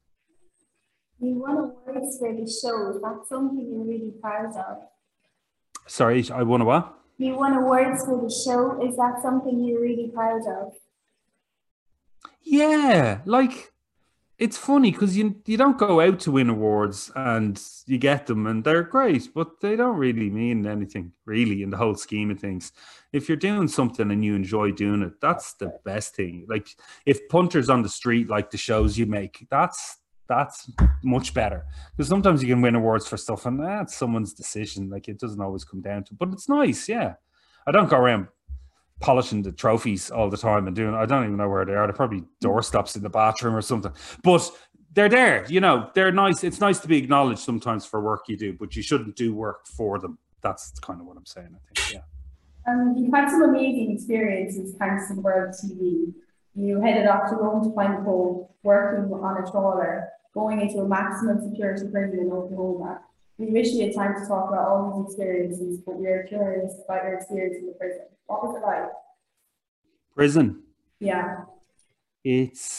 You 1.19 1.35
won 1.35 1.57
awards 1.57 2.19
for 2.19 2.33
the 2.33 2.47
show. 2.47 3.01
That's 3.03 3.29
something 3.29 3.71
you're 3.73 3.85
really 3.85 4.13
proud 4.21 4.55
of. 4.57 4.79
Sorry, 5.87 6.29
I 6.31 6.43
won 6.43 6.61
a 6.61 6.65
what? 6.65 6.95
You 7.17 7.37
won 7.37 7.55
awards 7.55 8.05
for 8.05 8.21
the 8.21 8.29
show. 8.29 8.83
Is 8.87 8.97
that 8.97 9.23
something 9.23 9.65
you're 9.65 9.81
really 9.81 10.11
proud 10.13 10.43
of? 10.47 10.75
Yeah, 12.49 13.23
like 13.25 13.73
it's 14.39 14.57
funny 14.57 14.93
because 14.93 15.17
you 15.17 15.35
you 15.47 15.57
don't 15.57 15.79
go 15.79 16.01
out 16.01 16.21
to 16.21 16.31
win 16.31 16.49
awards 16.49 17.11
and 17.17 17.61
you 17.87 17.99
get 17.99 18.27
them 18.27 18.47
and 18.47 18.63
they're 18.63 18.85
great, 18.85 19.31
but 19.35 19.61
they 19.61 19.75
don't 19.75 19.97
really 19.97 20.31
mean 20.31 20.65
anything 20.65 21.13
really 21.25 21.65
in 21.65 21.71
the 21.71 21.77
whole 21.77 21.97
scheme 21.97 22.31
of 22.31 22.39
things. 22.39 22.71
If 23.13 23.29
you're 23.29 23.37
doing 23.37 23.67
something 23.67 24.13
and 24.13 24.25
you 24.25 24.37
enjoy 24.37 24.71
doing 24.71 25.03
it, 25.03 25.21
that's 25.21 25.55
the 25.55 25.73
best 25.85 26.15
thing. 26.15 26.47
Like 26.49 26.69
if 27.05 27.29
punters 27.29 27.69
on 27.69 27.83
the 27.83 27.89
street 27.89 28.29
like 28.29 28.53
the 28.53 28.59
shows 28.59 28.97
you 28.97 29.07
make, 29.07 29.45
that's 29.51 29.97
that's 30.29 30.71
much 31.03 31.35
better 31.35 31.65
because 31.97 32.09
sometimes 32.09 32.43
you 32.43 32.49
can 32.49 32.63
win 32.63 32.77
awards 32.77 33.09
for 33.09 33.17
stuff 33.17 33.47
and 33.47 33.61
that's 33.61 33.97
someone's 33.97 34.35
decision. 34.35 34.89
Like 34.89 35.09
it 35.09 35.19
doesn't 35.19 35.43
always 35.43 35.65
come 35.65 35.81
down 35.83 36.05
to, 36.05 36.15
but 36.15 36.29
it's 36.33 36.49
nice. 36.49 36.89
Yeah, 36.89 37.15
I 37.67 37.73
don't 37.73 37.91
go 37.91 37.97
around 37.97 38.29
polishing 39.01 39.43
the 39.43 39.53
trophies 39.53 40.11
all 40.11 40.31
the 40.31 40.37
time 40.37 40.67
and 40.67 40.75
doing 40.75 40.95
I 40.95 41.07
don't 41.07 41.25
even 41.25 41.37
know 41.37 41.49
where 41.49 41.65
they 41.65 41.75
are. 41.75 41.87
They're 41.87 41.95
probably 41.95 42.25
doorstops 42.43 42.97
in 42.97 43.03
the 43.03 43.11
bathroom 43.11 43.55
or 43.55 43.63
something. 43.63 43.93
But 44.23 44.51
they're 44.93 45.11
there, 45.11 45.45
you 45.49 45.61
know, 45.61 45.91
they're 45.95 46.11
nice. 46.11 46.43
It's 46.43 46.61
nice 46.61 46.79
to 46.81 46.89
be 46.89 46.97
acknowledged 46.97 47.41
sometimes 47.41 47.85
for 47.85 48.01
work 48.01 48.25
you 48.29 48.37
do, 48.37 48.55
but 48.55 48.75
you 48.75 48.83
shouldn't 48.83 49.15
do 49.15 49.35
work 49.35 49.67
for 49.67 49.99
them. 49.99 50.19
That's 50.41 50.71
kind 50.81 51.01
of 51.01 51.07
what 51.07 51.19
I'm 51.19 51.27
saying, 51.27 51.49
I 51.55 51.75
think. 51.75 51.93
Yeah. 51.93 52.73
Um, 52.73 52.95
you've 52.97 53.13
had 53.13 53.31
some 53.31 53.43
amazing 53.43 53.93
experiences 53.93 54.75
thanks 54.79 55.09
to 55.09 55.15
World 55.21 55.55
TV. 55.55 56.15
You 56.55 56.81
headed 56.81 57.07
off 57.07 57.29
to 57.29 57.37
Rome 57.37 57.63
to 57.65 57.75
find 57.75 58.05
Cove, 58.05 58.49
working 58.63 59.13
on 59.13 59.43
a 59.43 59.51
trawler, 59.51 60.09
going 60.33 60.61
into 60.63 60.79
a 60.79 60.89
maximum 60.89 61.41
security 61.47 61.87
prison 61.93 62.19
in 62.19 62.33
Oklahoma. 62.33 63.01
We 63.39 63.47
wish 63.51 63.69
you 63.73 63.85
had 63.87 63.95
time 63.95 64.15
to 64.15 64.27
talk 64.27 64.49
about 64.49 64.67
all 64.67 65.05
these 65.05 65.13
experiences, 65.13 65.81
but 65.85 65.97
we 65.99 66.07
are 66.07 66.25
curious 66.27 66.73
about 66.85 67.05
your 67.05 67.15
experience 67.15 67.57
in 67.59 67.67
the 67.67 67.73
prison. 67.73 68.07
What 68.27 68.43
was 68.43 68.57
it 68.57 68.63
like? 68.63 68.89
Prison. 70.15 70.63
Yeah. 71.01 71.45
It's 72.25 72.75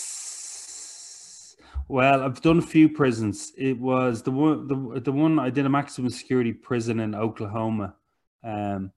well, 1.87 2.23
I've 2.23 2.41
done 2.41 2.57
a 2.57 2.63
few 2.63 2.89
prisons. 2.89 3.53
It 3.55 3.79
was 3.79 4.23
the 4.23 4.31
one 4.31 4.67
the 4.67 4.99
the 4.99 5.11
one 5.11 5.37
I 5.39 5.51
did 5.51 5.65
a 5.67 5.69
maximum 5.69 6.09
security 6.09 6.53
prison 6.53 6.99
in 6.99 7.13
Oklahoma. 7.13 7.95
Um 8.43 8.91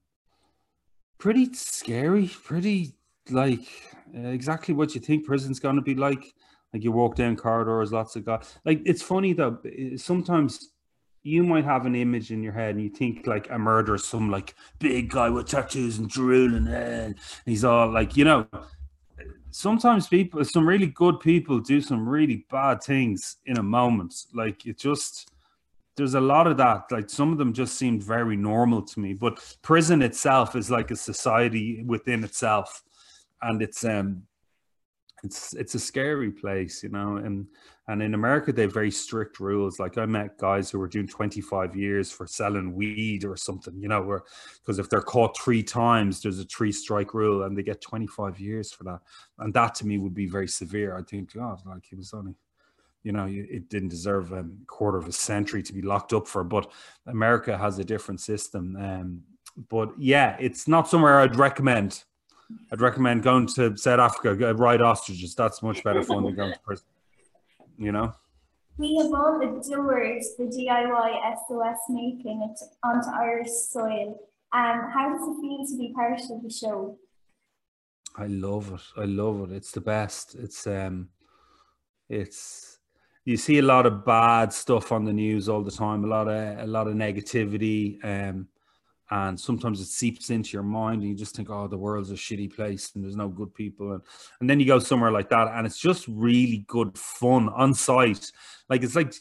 pretty 1.19 1.53
scary, 1.53 2.27
pretty 2.43 2.95
like 3.29 3.67
uh, 4.17 4.27
exactly 4.29 4.73
what 4.73 4.95
you 4.95 5.01
think 5.01 5.25
prison's 5.25 5.59
going 5.59 5.75
to 5.75 5.81
be 5.81 5.93
like. 5.95 6.33
Like 6.73 6.83
you 6.83 6.91
walk 6.91 7.15
down 7.15 7.35
corridors, 7.35 7.91
lots 7.91 8.15
of 8.15 8.25
guys. 8.25 8.57
Like 8.65 8.81
it's 8.85 9.01
funny 9.01 9.33
though. 9.33 9.59
Sometimes 9.97 10.70
you 11.23 11.43
might 11.43 11.65
have 11.65 11.85
an 11.85 11.95
image 11.95 12.31
in 12.31 12.41
your 12.41 12.53
head 12.53 12.75
and 12.75 12.83
you 12.83 12.89
think 12.89 13.27
like 13.27 13.49
a 13.49 13.57
murderer, 13.57 13.97
some 13.97 14.31
like 14.31 14.55
big 14.79 15.09
guy 15.09 15.29
with 15.29 15.47
tattoos 15.47 15.99
and 15.99 16.09
drooling, 16.09 16.67
and 16.67 17.15
he's 17.45 17.63
all 17.63 17.91
like, 17.91 18.17
you 18.17 18.25
know. 18.25 18.47
Sometimes 19.53 20.07
people, 20.07 20.43
some 20.45 20.65
really 20.65 20.87
good 20.87 21.19
people, 21.19 21.59
do 21.59 21.81
some 21.81 22.07
really 22.07 22.45
bad 22.49 22.81
things 22.81 23.35
in 23.45 23.57
a 23.57 23.63
moment. 23.63 24.15
Like 24.33 24.65
it 24.65 24.79
just, 24.79 25.29
there's 25.97 26.13
a 26.13 26.21
lot 26.21 26.47
of 26.47 26.55
that. 26.57 26.83
Like 26.89 27.09
some 27.09 27.33
of 27.33 27.37
them 27.37 27.51
just 27.51 27.75
seemed 27.75 28.01
very 28.01 28.37
normal 28.37 28.81
to 28.81 28.99
me. 29.01 29.13
But 29.13 29.57
prison 29.61 30.01
itself 30.01 30.55
is 30.55 30.71
like 30.71 30.89
a 30.89 30.95
society 30.95 31.83
within 31.83 32.23
itself, 32.23 32.81
and 33.41 33.61
it's 33.61 33.83
um, 33.83 34.23
it's 35.23 35.53
it's 35.53 35.75
a 35.75 35.79
scary 35.79 36.31
place, 36.31 36.83
you 36.83 36.89
know. 36.89 37.17
And 37.17 37.47
and 37.87 38.01
in 38.01 38.13
America, 38.13 38.51
they 38.51 38.63
have 38.63 38.73
very 38.73 38.91
strict 38.91 39.39
rules. 39.39 39.79
Like 39.79 39.97
I 39.97 40.05
met 40.05 40.37
guys 40.37 40.71
who 40.71 40.79
were 40.79 40.87
doing 40.87 41.07
25 41.07 41.75
years 41.75 42.11
for 42.11 42.25
selling 42.25 42.73
weed 42.73 43.25
or 43.25 43.35
something, 43.35 43.79
you 43.79 43.87
know, 43.87 44.01
where 44.01 44.23
because 44.61 44.79
if 44.79 44.89
they're 44.89 45.01
caught 45.01 45.37
three 45.37 45.63
times, 45.63 46.21
there's 46.21 46.39
a 46.39 46.45
three 46.45 46.71
strike 46.71 47.13
rule 47.13 47.43
and 47.43 47.57
they 47.57 47.63
get 47.63 47.81
25 47.81 48.39
years 48.39 48.71
for 48.71 48.83
that. 48.85 48.99
And 49.39 49.53
that 49.53 49.75
to 49.75 49.87
me 49.87 49.97
would 49.97 50.13
be 50.13 50.27
very 50.27 50.47
severe. 50.47 50.97
I 50.97 51.03
think, 51.03 51.33
God, 51.33 51.59
like 51.65 51.85
he 51.89 51.95
was 51.95 52.13
only, 52.13 52.35
you 53.03 53.11
know, 53.11 53.27
it 53.29 53.69
didn't 53.69 53.89
deserve 53.89 54.31
a 54.31 54.45
quarter 54.67 54.97
of 54.97 55.07
a 55.07 55.11
century 55.11 55.63
to 55.63 55.73
be 55.73 55.81
locked 55.81 56.13
up 56.13 56.27
for. 56.27 56.43
But 56.43 56.71
America 57.07 57.57
has 57.57 57.77
a 57.79 57.83
different 57.83 58.21
system. 58.21 58.75
Um, 58.77 59.21
but 59.69 59.91
yeah, 59.97 60.37
it's 60.39 60.67
not 60.67 60.87
somewhere 60.87 61.19
I'd 61.19 61.35
recommend. 61.35 62.03
I'd 62.71 62.81
recommend 62.81 63.23
going 63.23 63.47
to 63.47 63.75
South 63.77 63.99
Africa, 63.99 64.53
ride 64.53 64.81
ostriches. 64.81 65.35
That's 65.35 65.61
much 65.61 65.83
better 65.83 66.03
fun 66.03 66.23
than 66.23 66.35
going 66.35 66.53
to 66.53 66.59
prison 66.59 66.85
you 67.81 67.91
know? 67.91 68.13
We 68.77 68.97
have 68.97 69.13
all 69.13 69.37
adored 69.41 70.21
the 70.37 70.45
DIY 70.45 71.35
SOS 71.47 71.79
making 71.89 72.49
it 72.49 72.59
onto 72.83 73.09
Irish 73.09 73.49
soil. 73.49 74.19
Um, 74.53 74.89
how 74.93 75.13
does 75.13 75.27
it 75.27 75.41
feel 75.41 75.65
to 75.65 75.77
be 75.77 75.93
part 75.93 76.19
of 76.19 76.43
the 76.43 76.49
show? 76.49 76.97
I 78.15 78.27
love 78.27 78.71
it. 78.73 79.01
I 79.01 79.05
love 79.05 79.51
it. 79.51 79.55
It's 79.55 79.71
the 79.71 79.81
best. 79.81 80.35
It's 80.35 80.67
um 80.67 81.09
it's 82.09 82.79
you 83.23 83.37
see 83.37 83.59
a 83.59 83.63
lot 83.63 83.85
of 83.85 84.05
bad 84.05 84.51
stuff 84.51 84.91
on 84.91 85.05
the 85.05 85.13
news 85.13 85.47
all 85.47 85.63
the 85.63 85.71
time, 85.71 86.03
a 86.03 86.07
lot 86.07 86.27
of 86.27 86.59
a 86.59 86.67
lot 86.67 86.87
of 86.87 86.95
negativity. 86.95 88.03
Um 88.03 88.47
and 89.11 89.37
sometimes 89.37 89.81
it 89.81 89.87
seeps 89.87 90.29
into 90.29 90.53
your 90.53 90.63
mind 90.63 91.01
and 91.01 91.09
you 91.09 91.15
just 91.15 91.35
think 91.35 91.49
oh 91.49 91.67
the 91.67 91.77
world's 91.77 92.11
a 92.11 92.15
shitty 92.15 92.53
place 92.53 92.91
and 92.95 93.03
there's 93.03 93.15
no 93.15 93.27
good 93.27 93.53
people 93.53 93.91
and, 93.91 94.01
and 94.39 94.49
then 94.49 94.59
you 94.59 94.65
go 94.65 94.79
somewhere 94.79 95.11
like 95.11 95.29
that 95.29 95.49
and 95.53 95.67
it's 95.67 95.79
just 95.79 96.07
really 96.07 96.63
good 96.67 96.97
fun 96.97 97.49
on 97.49 97.73
site. 97.73 98.31
Like 98.69 98.83
it's 98.83 98.95
like 98.95 99.13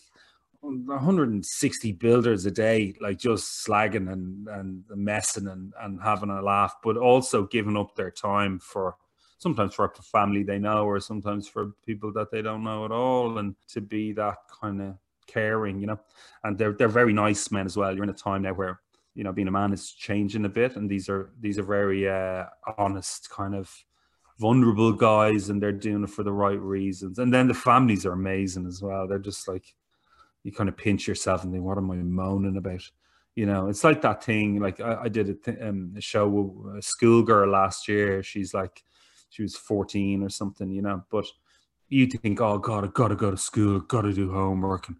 160 0.63 1.93
builders 1.93 2.47
a 2.47 2.51
day 2.51 2.95
like 3.01 3.19
just 3.19 3.67
slagging 3.67 4.13
and 4.13 4.47
and 4.49 4.85
messing 4.95 5.49
and, 5.49 5.73
and 5.81 6.01
having 6.03 6.31
a 6.31 6.43
laugh 6.43 6.75
but 6.83 6.97
also 6.99 7.47
giving 7.47 7.79
up 7.79 7.97
their 7.97 8.11
time 8.11 8.59
for 8.59 8.95
sometimes 9.39 9.75
for 9.75 9.87
a 9.87 10.03
family 10.03 10.43
they 10.43 10.59
know 10.59 10.85
or 10.85 11.01
sometimes 11.01 11.49
for 11.49 11.73
people 11.87 12.13
that 12.13 12.31
they 12.31 12.43
don't 12.43 12.63
know 12.63 12.85
at 12.85 12.93
all 12.93 13.39
and 13.39 13.57
to 13.69 13.81
be 13.81 14.13
that 14.13 14.37
kind 14.61 14.83
of 14.83 14.95
caring 15.27 15.81
you 15.81 15.87
know? 15.87 15.99
And 16.45 16.59
they're 16.59 16.73
they're 16.73 16.89
very 16.89 17.15
nice 17.15 17.51
men 17.51 17.65
as 17.65 17.77
well. 17.77 17.95
You're 17.95 18.05
in 18.05 18.11
a 18.11 18.15
time 18.15 18.43
now 18.43 18.53
where 18.53 18.81
you 19.21 19.25
know 19.25 19.33
being 19.33 19.49
a 19.49 19.51
man 19.51 19.71
is 19.71 19.93
changing 19.93 20.47
a 20.47 20.49
bit 20.49 20.77
and 20.77 20.89
these 20.89 21.07
are 21.11 21.29
these 21.39 21.59
are 21.59 21.63
very 21.63 22.09
uh, 22.09 22.47
honest 22.79 23.29
kind 23.29 23.55
of 23.55 23.71
vulnerable 24.39 24.95
guys 24.95 25.51
and 25.51 25.63
they're 25.63 25.73
doing 25.73 26.03
it 26.03 26.09
for 26.09 26.23
the 26.23 26.33
right 26.33 26.59
reasons. 26.59 27.19
And 27.19 27.33
then 27.33 27.47
the 27.47 27.53
families 27.53 28.07
are 28.07 28.13
amazing 28.13 28.67
as 28.67 28.81
well. 28.81 29.07
They're 29.07 29.19
just 29.19 29.47
like 29.47 29.75
you 30.43 30.53
kind 30.53 30.71
of 30.71 30.77
pinch 30.79 31.07
yourself 31.07 31.45
and 31.45 31.53
think, 31.53 31.63
what 31.63 31.77
am 31.77 31.91
I 31.91 31.97
moaning 31.97 32.57
about? 32.57 32.81
You 33.35 33.45
know, 33.45 33.69
it's 33.69 33.85
like 33.85 34.01
that 34.01 34.25
thing. 34.25 34.59
Like 34.59 34.81
I, 34.81 35.03
I 35.03 35.09
did 35.11 35.29
a, 35.29 35.35
th- 35.35 35.59
um, 35.61 35.93
a 35.99 36.01
show 36.01 36.27
with 36.27 36.79
a 36.79 36.83
schoolgirl 36.83 37.51
last 37.51 37.89
year. 37.89 38.23
She's 38.23 38.55
like, 38.55 38.83
she 39.29 39.43
was 39.43 39.55
14 39.55 40.23
or 40.23 40.31
something, 40.31 40.71
you 40.71 40.81
know, 40.81 41.05
but 41.11 41.27
you 41.91 42.07
think, 42.07 42.41
oh 42.41 42.57
God, 42.57 42.85
I 42.85 42.89
gotta 42.95 43.17
go 43.17 43.31
to 43.31 43.37
school, 43.37 43.81
gotta 43.81 44.15
do 44.15 44.33
homework 44.33 44.89
and 44.89 44.97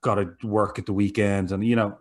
gotta 0.00 0.34
work 0.44 0.78
at 0.78 0.86
the 0.86 0.92
weekend. 0.92 1.50
And, 1.50 1.64
you 1.64 1.74
know, 1.74 1.98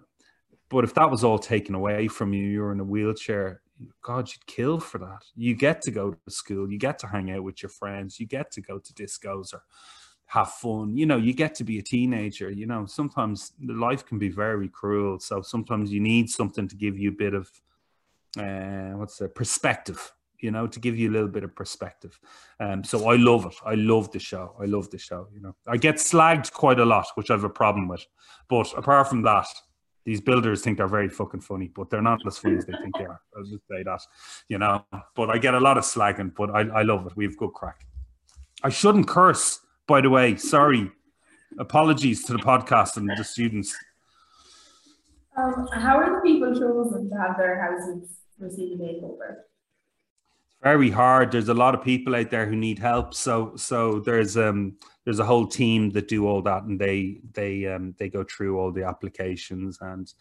but 0.74 0.84
if 0.84 0.96
that 0.96 1.12
was 1.12 1.24
all 1.24 1.38
taken 1.38 1.76
away 1.76 2.08
from 2.08 2.34
you, 2.34 2.46
you're 2.46 2.72
in 2.72 2.80
a 2.80 2.84
wheelchair, 2.84 3.62
God, 4.02 4.28
you'd 4.28 4.46
kill 4.48 4.80
for 4.80 4.98
that. 4.98 5.24
You 5.36 5.56
get 5.56 5.84
to 5.84 5.92
go 5.92 6.12
to 6.12 6.32
school, 6.32 6.72
you 6.72 6.80
get 6.80 6.98
to 7.00 7.08
hang 7.08 7.32
out 7.32 7.44
with 7.44 7.62
your 7.62 7.70
friends, 7.70 8.20
you 8.20 8.26
get 8.26 8.52
to 8.54 8.62
go 8.62 8.80
to 8.80 8.94
discos 8.94 9.54
or 9.54 9.62
have 10.26 10.50
fun. 10.50 10.98
You 10.98 11.06
know, 11.06 11.18
you 11.18 11.34
get 11.34 11.54
to 11.56 11.64
be 11.64 11.78
a 11.78 11.84
teenager. 11.84 12.50
You 12.50 12.66
know, 12.66 12.88
sometimes 12.88 13.54
life 13.64 14.04
can 14.04 14.18
be 14.18 14.30
very 14.30 14.68
cruel. 14.68 15.20
So 15.20 15.44
sometimes 15.44 15.94
you 15.94 16.00
need 16.00 16.28
something 16.30 16.68
to 16.68 16.76
give 16.76 16.98
you 16.98 17.10
a 17.10 17.14
bit 17.14 17.36
of 17.36 17.52
uh, 18.38 18.98
what's 18.98 19.18
the 19.18 19.30
perspective. 19.30 20.12
You 20.40 20.52
know, 20.52 20.66
to 20.68 20.80
give 20.80 20.98
you 20.98 21.10
a 21.10 21.14
little 21.14 21.30
bit 21.30 21.44
of 21.44 21.56
perspective. 21.56 22.20
Um, 22.60 22.84
so 22.84 23.10
I 23.10 23.16
love 23.16 23.46
it. 23.46 23.56
I 23.64 23.76
love 23.76 24.12
the 24.12 24.20
show. 24.20 24.56
I 24.60 24.66
love 24.66 24.90
the 24.90 24.98
show. 24.98 25.28
You 25.34 25.40
know, 25.40 25.56
I 25.68 25.78
get 25.78 25.96
slagged 25.96 26.52
quite 26.52 26.80
a 26.80 26.86
lot, 26.86 27.06
which 27.16 27.30
I 27.30 27.36
have 27.36 27.46
a 27.46 27.50
problem 27.50 27.88
with. 27.88 28.06
But 28.50 28.74
apart 28.76 29.08
from 29.08 29.22
that, 29.22 29.48
these 30.06 30.22
builders 30.22 30.62
think 30.62 30.78
they're 30.78 30.88
very 30.88 31.10
fucking 31.10 31.42
funny, 31.42 31.72
but 31.74 31.90
they're 31.90 32.02
not 32.02 32.26
as 32.28 32.38
funny 32.38 32.58
as 32.58 32.66
they 32.66 32.74
think 32.74 32.98
they 32.98 33.06
are. 33.06 33.22
I'll 33.38 33.44
just 33.44 33.68
say 33.70 33.84
that, 33.84 34.02
you 34.50 34.58
know. 34.58 34.86
But 35.16 35.30
I 35.30 35.38
get 35.38 35.54
a 35.54 35.60
lot 35.60 35.78
of 35.78 35.84
slagging, 35.84 36.36
but 36.36 36.50
I, 36.50 36.62
I 36.62 36.82
love 36.82 37.08
it. 37.08 37.16
We 37.16 37.26
have 37.26 37.38
good 37.38 37.54
crack. 37.54 37.86
I 38.64 38.70
shouldn't 38.70 39.08
curse 39.08 39.60
by 39.88 40.02
the 40.02 40.10
way. 40.10 40.36
Sorry. 40.36 40.92
Apologies 41.60 42.24
to 42.26 42.34
the 42.34 42.40
podcast 42.40 42.98
and 42.98 43.10
the 43.10 43.24
students. 43.24 43.76
Um, 45.38 45.68
how 45.74 45.98
are 45.98 46.16
the 46.16 46.22
people 46.22 46.54
chosen 46.54 47.10
to 47.10 47.16
have 47.16 47.38
their 47.38 47.62
houses 47.62 48.10
receive 48.40 48.80
a 48.80 48.84
makeover? 48.84 49.36
Very 50.64 50.90
hard. 50.90 51.32
There's 51.32 51.50
a 51.50 51.54
lot 51.54 51.76
of 51.76 51.84
people 51.84 52.16
out 52.16 52.32
there 52.32 52.46
who 52.46 52.56
need 52.56 52.80
help. 52.80 53.14
So 53.14 53.54
so 53.58 54.00
there's 54.00 54.38
um 54.38 54.78
there's 55.04 55.20
a 55.20 55.26
whole 55.26 55.46
team 55.46 55.90
that 55.90 56.08
do 56.08 56.26
all 56.26 56.42
that 56.44 56.64
and 56.64 56.80
they 56.80 57.20
they 57.34 57.66
um 57.68 57.94
they 58.00 58.08
go 58.08 58.24
through 58.24 58.58
all 58.58 58.72
the 58.72 58.84
applications 58.86 59.78
and 59.82 60.14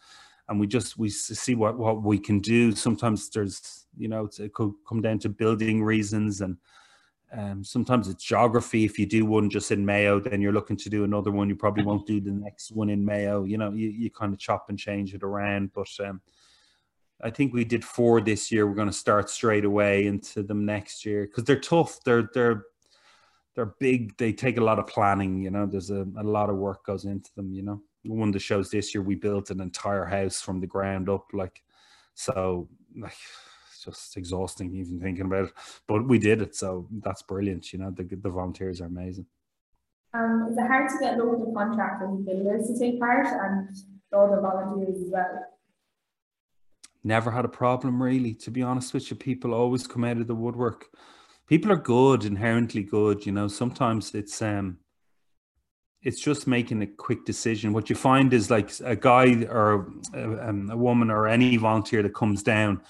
and 0.49 0.59
we 0.59 0.67
just 0.67 0.99
we 0.99 1.09
see 1.11 1.55
what 1.55 1.79
what 1.79 2.03
we 2.03 2.19
can 2.19 2.41
do. 2.41 2.73
Sometimes 2.73 3.31
there's 3.31 3.87
you 3.97 4.09
know 4.09 4.29
it 4.41 4.53
could 4.53 4.73
come 4.89 5.01
down 5.01 5.21
to 5.21 5.29
building 5.29 5.81
reasons 5.83 6.41
and 6.41 6.57
um, 7.33 7.65
sometimes 7.65 8.09
it's 8.09 8.25
geography. 8.25 8.85
If 8.85 8.99
you 8.99 9.07
do 9.07 9.25
one 9.25 9.49
just 9.49 9.71
in 9.71 9.87
Mayo, 9.87 10.21
then 10.21 10.43
you're 10.43 10.53
looking 10.53 10.77
to 10.77 10.91
do 10.91 11.05
another 11.05 11.31
one. 11.31 11.49
You 11.49 11.57
probably 11.57 11.85
won't 11.85 12.07
do 12.07 12.21
the 12.21 12.31
next 12.33 12.73
one 12.73 12.91
in 12.91 13.03
Mayo. 13.03 13.45
You 13.45 13.57
know, 13.57 13.71
you, 13.71 13.89
you 13.89 14.11
kind 14.11 14.35
of 14.35 14.39
chop 14.39 14.67
and 14.69 14.79
change 14.79 15.15
it 15.15 15.23
around. 15.23 15.73
But 15.73 15.89
um, 16.05 16.21
I 17.23 17.31
think 17.31 17.53
we 17.53 17.65
did 17.65 17.85
four 17.85 18.21
this 18.21 18.51
year. 18.51 18.67
We're 18.67 18.75
going 18.75 18.89
to 18.89 18.93
start 18.93 19.31
straight 19.31 19.65
away 19.65 20.07
into 20.07 20.43
them 20.43 20.65
next 20.65 21.07
year 21.07 21.27
because 21.27 21.45
they're 21.45 21.61
tough. 21.61 22.01
They're 22.05 22.29
they're 22.35 22.65
they're 23.55 23.75
big. 23.79 24.17
They 24.17 24.33
take 24.33 24.57
a 24.57 24.65
lot 24.65 24.79
of 24.79 24.87
planning. 24.87 25.43
You 25.43 25.51
know, 25.51 25.67
there's 25.67 25.91
a, 25.91 26.07
a 26.19 26.23
lot 26.23 26.51
of 26.51 26.57
work 26.57 26.85
goes 26.85 27.05
into 27.05 27.31
them. 27.37 27.53
You 27.53 27.63
know, 27.63 27.83
one 28.05 28.29
of 28.29 28.33
the 28.33 28.41
shows 28.41 28.71
this 28.71 28.95
year 28.95 29.03
we 29.03 29.15
built 29.15 29.51
an 29.51 29.61
entire 29.61 30.05
house 30.05 30.41
from 30.41 30.61
the 30.61 30.67
ground 30.67 31.09
up. 31.09 31.27
Like, 31.33 31.63
so 32.15 32.69
like 32.99 33.17
it's 33.69 33.85
just 33.85 34.17
exhausting 34.17 34.75
even 34.75 35.01
thinking 35.01 35.27
about 35.27 35.45
it. 35.45 35.53
But 35.87 36.09
we 36.09 36.19
did 36.19 36.43
it, 36.43 36.57
so 36.57 36.89
that's 37.03 37.23
brilliant. 37.23 37.73
You 37.73 37.79
know, 37.79 37.91
the 37.91 38.03
the 38.03 38.31
volunteers 38.31 38.81
are 38.81 38.87
amazing. 38.87 39.27
Um, 40.15 40.49
is 40.51 40.59
it 40.59 40.67
hard 40.67 40.91
to 40.91 40.99
get 41.01 41.19
local 41.19 41.55
contractors 41.57 42.11
and 42.11 42.27
builders 42.27 42.67
to 42.67 42.79
take 42.79 43.01
part 43.01 43.27
and 43.27 43.69
all 44.13 44.31
the 44.31 44.43
volunteers 44.43 45.01
as 45.01 45.09
well? 45.11 45.52
Never 47.05 47.31
had 47.31 47.45
a 47.45 47.49
problem 47.49 48.03
really, 48.03 48.35
to 48.35 48.51
be 48.51 48.63
honest 48.63 48.95
with 48.95 49.11
you. 49.11 49.17
People 49.17 49.55
always 49.55 49.87
come 49.87 50.05
out 50.05 50.19
of 50.19 50.27
the 50.27 50.35
woodwork. 50.35 50.87
People 51.49 51.73
are 51.73 51.77
good, 51.77 52.25
inherently 52.25 52.83
good. 52.83 53.27
You 53.27 53.33
know, 53.33 53.49
sometimes 53.49 54.15
it's 54.15 54.41
um 54.41 54.79
it's 56.03 56.21
just 56.21 56.47
making 56.47 56.83
a 56.83 56.87
quick 56.87 57.25
decision. 57.25 57.73
What 57.73 57.89
you 57.89 57.97
find 57.97 58.33
is 58.33 58.51
like 58.51 58.71
a 58.85 58.97
guy 58.97 59.45
or 59.45 59.87
a, 60.15 60.49
um, 60.49 60.71
a 60.71 60.77
woman 60.77 61.11
or 61.11 61.29
any 61.29 61.57
volunteer 61.57 62.03
that 62.03 62.15
comes 62.15 62.43
down, 62.43 62.83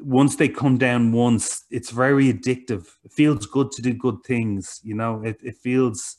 once 0.00 0.36
they 0.36 0.48
come 0.48 0.78
down 0.78 1.12
once, 1.12 1.64
it's 1.70 1.90
very 1.90 2.32
addictive. 2.32 2.86
It 3.04 3.12
feels 3.12 3.46
good 3.46 3.70
to 3.72 3.82
do 3.82 3.94
good 3.94 4.22
things, 4.24 4.80
you 4.82 4.94
know. 4.94 5.22
It 5.22 5.40
it 5.42 5.56
feels 5.56 6.16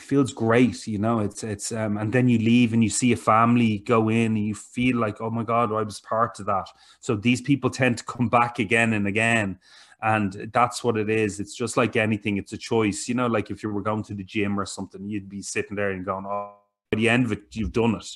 feels 0.00 0.32
great, 0.32 0.86
you 0.86 0.98
know. 0.98 1.20
It's 1.20 1.44
it's 1.44 1.72
um, 1.72 1.98
and 1.98 2.12
then 2.12 2.28
you 2.28 2.38
leave 2.38 2.72
and 2.72 2.82
you 2.82 2.90
see 2.90 3.12
a 3.12 3.16
family 3.16 3.78
go 3.78 4.08
in 4.08 4.36
and 4.36 4.46
you 4.46 4.54
feel 4.54 4.98
like, 4.98 5.20
oh 5.20 5.30
my 5.30 5.42
god, 5.42 5.72
I 5.72 5.82
was 5.82 6.00
part 6.00 6.38
of 6.40 6.46
that. 6.46 6.68
So 7.00 7.16
these 7.16 7.40
people 7.40 7.70
tend 7.70 7.98
to 7.98 8.04
come 8.04 8.28
back 8.28 8.58
again 8.58 8.92
and 8.92 9.06
again, 9.06 9.58
and 10.02 10.50
that's 10.52 10.84
what 10.84 10.96
it 10.96 11.10
is. 11.10 11.40
It's 11.40 11.54
just 11.54 11.76
like 11.76 11.96
anything. 11.96 12.36
It's 12.36 12.52
a 12.52 12.58
choice, 12.58 13.08
you 13.08 13.14
know. 13.14 13.26
Like 13.26 13.50
if 13.50 13.62
you 13.62 13.70
were 13.70 13.82
going 13.82 14.02
to 14.04 14.14
the 14.14 14.24
gym 14.24 14.58
or 14.58 14.66
something, 14.66 15.08
you'd 15.08 15.28
be 15.28 15.42
sitting 15.42 15.76
there 15.76 15.90
and 15.90 16.04
going, 16.04 16.26
oh, 16.26 16.54
by 16.90 16.96
the 16.96 17.08
end 17.08 17.26
of 17.26 17.32
it, 17.32 17.42
you've 17.52 17.72
done 17.72 17.94
it. 17.94 18.06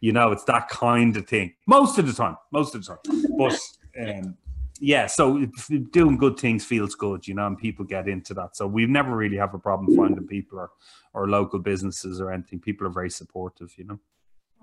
You 0.00 0.12
know, 0.12 0.30
it's 0.30 0.44
that 0.44 0.68
kind 0.68 1.16
of 1.16 1.26
thing. 1.26 1.54
Most 1.66 1.98
of 1.98 2.06
the 2.06 2.12
time, 2.12 2.36
most 2.52 2.74
of 2.74 2.84
the 2.84 2.94
time, 2.94 3.24
but 3.36 3.58
um, 4.00 4.36
yeah, 4.80 5.06
so 5.06 5.44
doing 5.90 6.16
good 6.16 6.38
things 6.38 6.64
feels 6.64 6.94
good, 6.94 7.26
you 7.26 7.34
know, 7.34 7.46
and 7.46 7.58
people 7.58 7.84
get 7.84 8.08
into 8.08 8.34
that. 8.34 8.56
So 8.56 8.66
we've 8.66 8.88
never 8.88 9.16
really 9.16 9.36
have 9.36 9.54
a 9.54 9.58
problem 9.58 9.96
finding 9.96 10.26
people 10.26 10.58
or, 10.58 10.70
or 11.14 11.28
local 11.28 11.58
businesses 11.58 12.20
or 12.20 12.32
anything. 12.32 12.60
People 12.60 12.86
are 12.86 12.90
very 12.90 13.10
supportive, 13.10 13.72
you 13.76 13.84
know. 13.84 13.98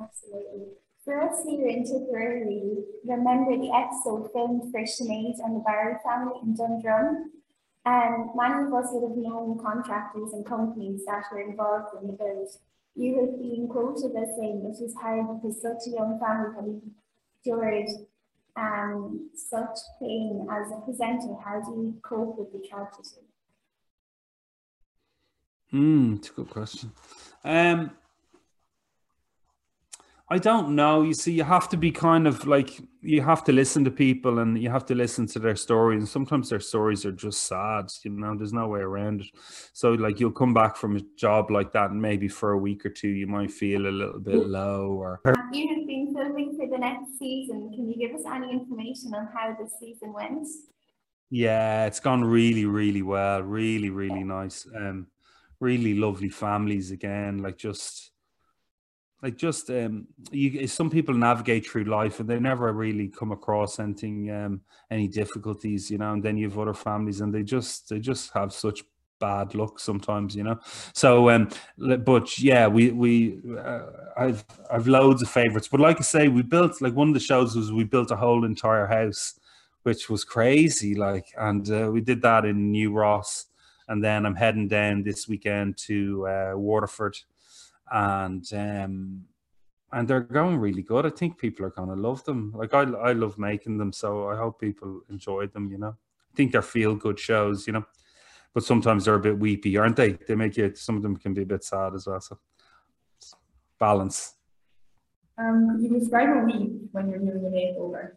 Absolutely. 0.01 0.67
For 1.03 1.21
us 1.21 1.43
here 1.47 1.67
in 1.67 1.83
Tipperary, 1.83 2.83
remember 3.05 3.57
the 3.57 3.71
episode 3.71 4.31
filmed 4.33 4.71
for 4.71 4.81
Sinead 4.81 5.35
and 5.43 5.57
the 5.57 5.63
Barry 5.65 5.95
family 6.03 6.39
in 6.41 6.55
Dundrum. 6.55 7.31
And 7.85 8.29
many 8.35 8.65
of 8.65 8.73
us 8.73 8.87
would 8.91 9.07
have 9.07 9.17
known 9.17 9.59
contractors 9.63 10.33
and 10.33 10.43
companies 10.45 11.05
that 11.05 11.25
were 11.31 11.41
involved 11.41 11.95
in 12.01 12.07
the 12.07 12.13
build. 12.13 12.49
You 12.95 13.19
have 13.19 13.39
been 13.39 13.67
quoted 13.67 14.15
as 14.17 14.35
saying 14.35 14.65
it 14.65 14.81
was 14.81 14.95
hard 14.99 15.27
because 15.41 15.61
such 15.61 15.85
a 15.87 15.91
young 15.91 16.19
family 16.19 16.55
had 16.55 16.81
endured 17.45 17.89
um, 18.55 19.29
such 19.35 19.77
pain 19.99 20.47
as 20.51 20.71
a 20.71 20.81
presenter? 20.81 21.35
How 21.43 21.61
do 21.61 21.71
you 21.71 21.95
cope 22.03 22.37
with 22.37 22.51
the 22.51 22.67
tragedy? 22.67 23.25
Hmm, 25.71 26.15
it's 26.15 26.29
a 26.29 26.33
good 26.33 26.49
question. 26.49 26.91
Um, 27.43 27.91
I 30.27 30.39
don't 30.39 30.75
know. 30.75 31.03
You 31.03 31.13
see, 31.13 31.33
you 31.33 31.43
have 31.43 31.69
to 31.69 31.77
be 31.77 31.91
kind 31.91 32.25
of 32.25 32.47
like 32.47 32.81
you 33.01 33.21
have 33.21 33.43
to 33.43 33.51
listen 33.51 33.83
to 33.85 33.91
people 33.91 34.39
and 34.39 34.59
you 34.59 34.71
have 34.71 34.85
to 34.87 34.95
listen 34.95 35.27
to 35.27 35.39
their 35.39 35.55
stories. 35.55 35.99
And 35.99 36.09
sometimes 36.09 36.49
their 36.49 36.59
stories 36.59 37.05
are 37.05 37.11
just 37.11 37.43
sad. 37.43 37.91
You 38.03 38.09
know, 38.09 38.35
there's 38.35 38.51
no 38.51 38.67
way 38.67 38.79
around 38.79 39.21
it. 39.21 39.27
So, 39.73 39.91
like, 39.91 40.19
you'll 40.19 40.31
come 40.31 40.53
back 40.53 40.77
from 40.77 40.95
a 40.95 41.01
job 41.15 41.51
like 41.51 41.73
that, 41.73 41.91
and 41.91 42.01
maybe 42.01 42.27
for 42.27 42.53
a 42.53 42.57
week 42.57 42.87
or 42.87 42.89
two, 42.89 43.09
you 43.09 43.27
might 43.27 43.51
feel 43.51 43.85
a 43.85 43.89
little 43.89 44.19
bit 44.19 44.47
low. 44.47 44.93
Or 44.93 45.21
you 45.53 45.67
have 45.75 45.85
been 45.85 46.11
filming 46.15 46.57
for 46.57 46.67
the 46.67 46.79
next 46.79 47.19
season. 47.19 47.71
Can 47.75 47.87
you 47.87 47.95
give 47.95 48.15
us 48.15 48.25
any 48.25 48.51
information 48.51 49.13
on 49.13 49.27
how 49.27 49.55
the 49.59 49.69
season 49.79 50.11
went? 50.11 50.47
Yeah, 51.29 51.85
it's 51.85 51.99
gone 51.99 52.23
really, 52.23 52.65
really 52.65 53.03
well. 53.03 53.43
Really, 53.43 53.91
really 53.91 54.23
nice. 54.23 54.65
Um, 54.75 55.07
really 55.59 55.93
lovely 55.93 56.29
families 56.29 56.89
again. 56.89 57.39
Like 57.39 57.57
just 57.57 58.11
like 59.25 59.37
just 59.37 59.71
um 59.71 60.05
you 60.29 60.67
some 60.67 60.87
people 60.87 61.15
navigate 61.15 61.65
through 61.65 61.83
life 61.85 62.19
and 62.19 62.29
they 62.29 62.39
never 62.39 62.71
really 62.71 63.07
come 63.07 63.31
across 63.31 63.79
anything 63.79 64.29
um 64.29 64.61
any 64.91 65.07
difficulties 65.07 65.89
you 65.89 65.97
know 65.97 66.13
and 66.13 66.21
then 66.21 66.37
you 66.37 66.47
have 66.47 66.59
other 66.59 66.75
families 66.75 67.21
and 67.21 67.33
they 67.33 67.41
just 67.41 67.89
they 67.89 67.97
just 67.97 68.31
have 68.33 68.53
such 68.53 68.83
bad 69.19 69.55
luck 69.55 69.79
sometimes 69.79 70.35
you 70.35 70.43
know? 70.43 70.59
So 70.93 71.31
um 71.31 71.49
but 71.77 72.37
yeah 72.37 72.67
we 72.67 72.91
we 72.91 73.39
uh, 73.57 73.85
i've 74.15 74.45
i've 74.71 74.87
loads 74.87 75.23
of 75.23 75.29
favorites 75.29 75.67
but 75.67 75.79
like 75.79 75.97
i 75.97 76.03
say 76.03 76.27
we 76.27 76.43
built 76.43 76.79
like 76.79 76.93
one 76.93 77.07
of 77.07 77.15
the 77.15 77.19
shows 77.19 77.55
was 77.55 77.71
we 77.71 77.83
built 77.83 78.11
a 78.11 78.15
whole 78.15 78.45
entire 78.45 78.85
house 78.85 79.39
which 79.83 80.07
was 80.07 80.23
crazy 80.23 80.93
like 80.93 81.25
and 81.39 81.71
uh, 81.71 81.89
we 81.91 81.99
did 81.99 82.21
that 82.21 82.45
in 82.45 82.71
new 82.71 82.91
ross 82.91 83.47
and 83.87 84.03
then 84.03 84.23
i'm 84.25 84.35
heading 84.35 84.67
down 84.67 85.01
this 85.01 85.27
weekend 85.27 85.77
to 85.77 86.27
uh, 86.27 86.53
waterford 86.55 87.15
and 87.91 88.45
um, 88.53 89.25
and 89.91 90.07
they're 90.07 90.21
going 90.21 90.57
really 90.57 90.81
good. 90.81 91.05
I 91.05 91.09
think 91.09 91.37
people 91.37 91.65
are 91.65 91.71
gonna 91.71 91.95
love 91.95 92.23
them. 92.25 92.51
Like 92.55 92.73
I, 92.73 92.81
I 92.81 93.13
love 93.13 93.37
making 93.37 93.77
them, 93.77 93.93
so 93.93 94.29
I 94.29 94.35
hope 94.35 94.59
people 94.59 95.01
enjoy 95.09 95.47
them. 95.47 95.71
You 95.71 95.77
know, 95.77 95.95
I 95.95 96.35
think 96.35 96.51
they're 96.51 96.61
feel 96.61 96.95
good 96.95 97.19
shows. 97.19 97.67
You 97.67 97.73
know, 97.73 97.85
but 98.53 98.63
sometimes 98.63 99.05
they're 99.05 99.15
a 99.15 99.19
bit 99.19 99.39
weepy, 99.39 99.77
aren't 99.77 99.95
they? 99.95 100.13
They 100.13 100.35
make 100.35 100.57
you. 100.57 100.73
Some 100.75 100.97
of 100.97 101.03
them 101.03 101.17
can 101.17 101.33
be 101.33 101.43
a 101.43 101.45
bit 101.45 101.63
sad 101.63 101.93
as 101.93 102.07
well. 102.07 102.19
So 102.19 102.37
balance. 103.79 104.33
Um, 105.37 105.69
could 105.71 105.83
you 105.83 105.99
describe 105.99 106.29
a 106.29 106.45
week 106.45 106.71
when 106.91 107.09
you're 107.09 107.19
doing 107.19 107.45
a 107.45 107.49
makeover? 107.49 108.11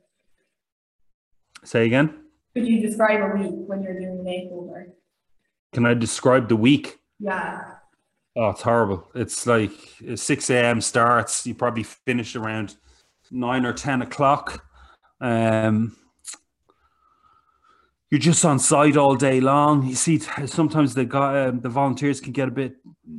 Say 1.64 1.86
again. 1.86 2.24
Could 2.54 2.66
you 2.66 2.80
describe 2.80 3.20
a 3.20 3.36
week 3.36 3.54
when 3.66 3.82
you're 3.82 3.98
doing 3.98 4.20
a 4.20 4.22
makeover? 4.22 4.92
Can 5.72 5.84
I 5.84 5.94
describe 5.94 6.48
the 6.48 6.56
week? 6.56 6.98
Yeah. 7.18 7.77
Oh, 8.40 8.50
it's 8.50 8.62
horrible. 8.62 9.04
It's 9.16 9.48
like 9.48 9.72
6 10.14 10.50
a.m. 10.50 10.80
starts. 10.80 11.44
You 11.44 11.56
probably 11.56 11.82
finish 11.82 12.36
around 12.36 12.76
9 13.32 13.66
or 13.66 13.72
10 13.72 14.02
o'clock. 14.02 14.64
Um, 15.20 15.96
you're 18.10 18.20
just 18.20 18.44
on 18.44 18.60
site 18.60 18.96
all 18.96 19.16
day 19.16 19.40
long. 19.40 19.84
You 19.84 19.96
see, 19.96 20.20
sometimes 20.46 20.94
the 20.94 21.04
guy, 21.04 21.46
um, 21.46 21.60
the 21.60 21.68
volunteers 21.68 22.20
can 22.20 22.30
get 22.30 22.46
a 22.46 22.52
bit, 22.52 22.76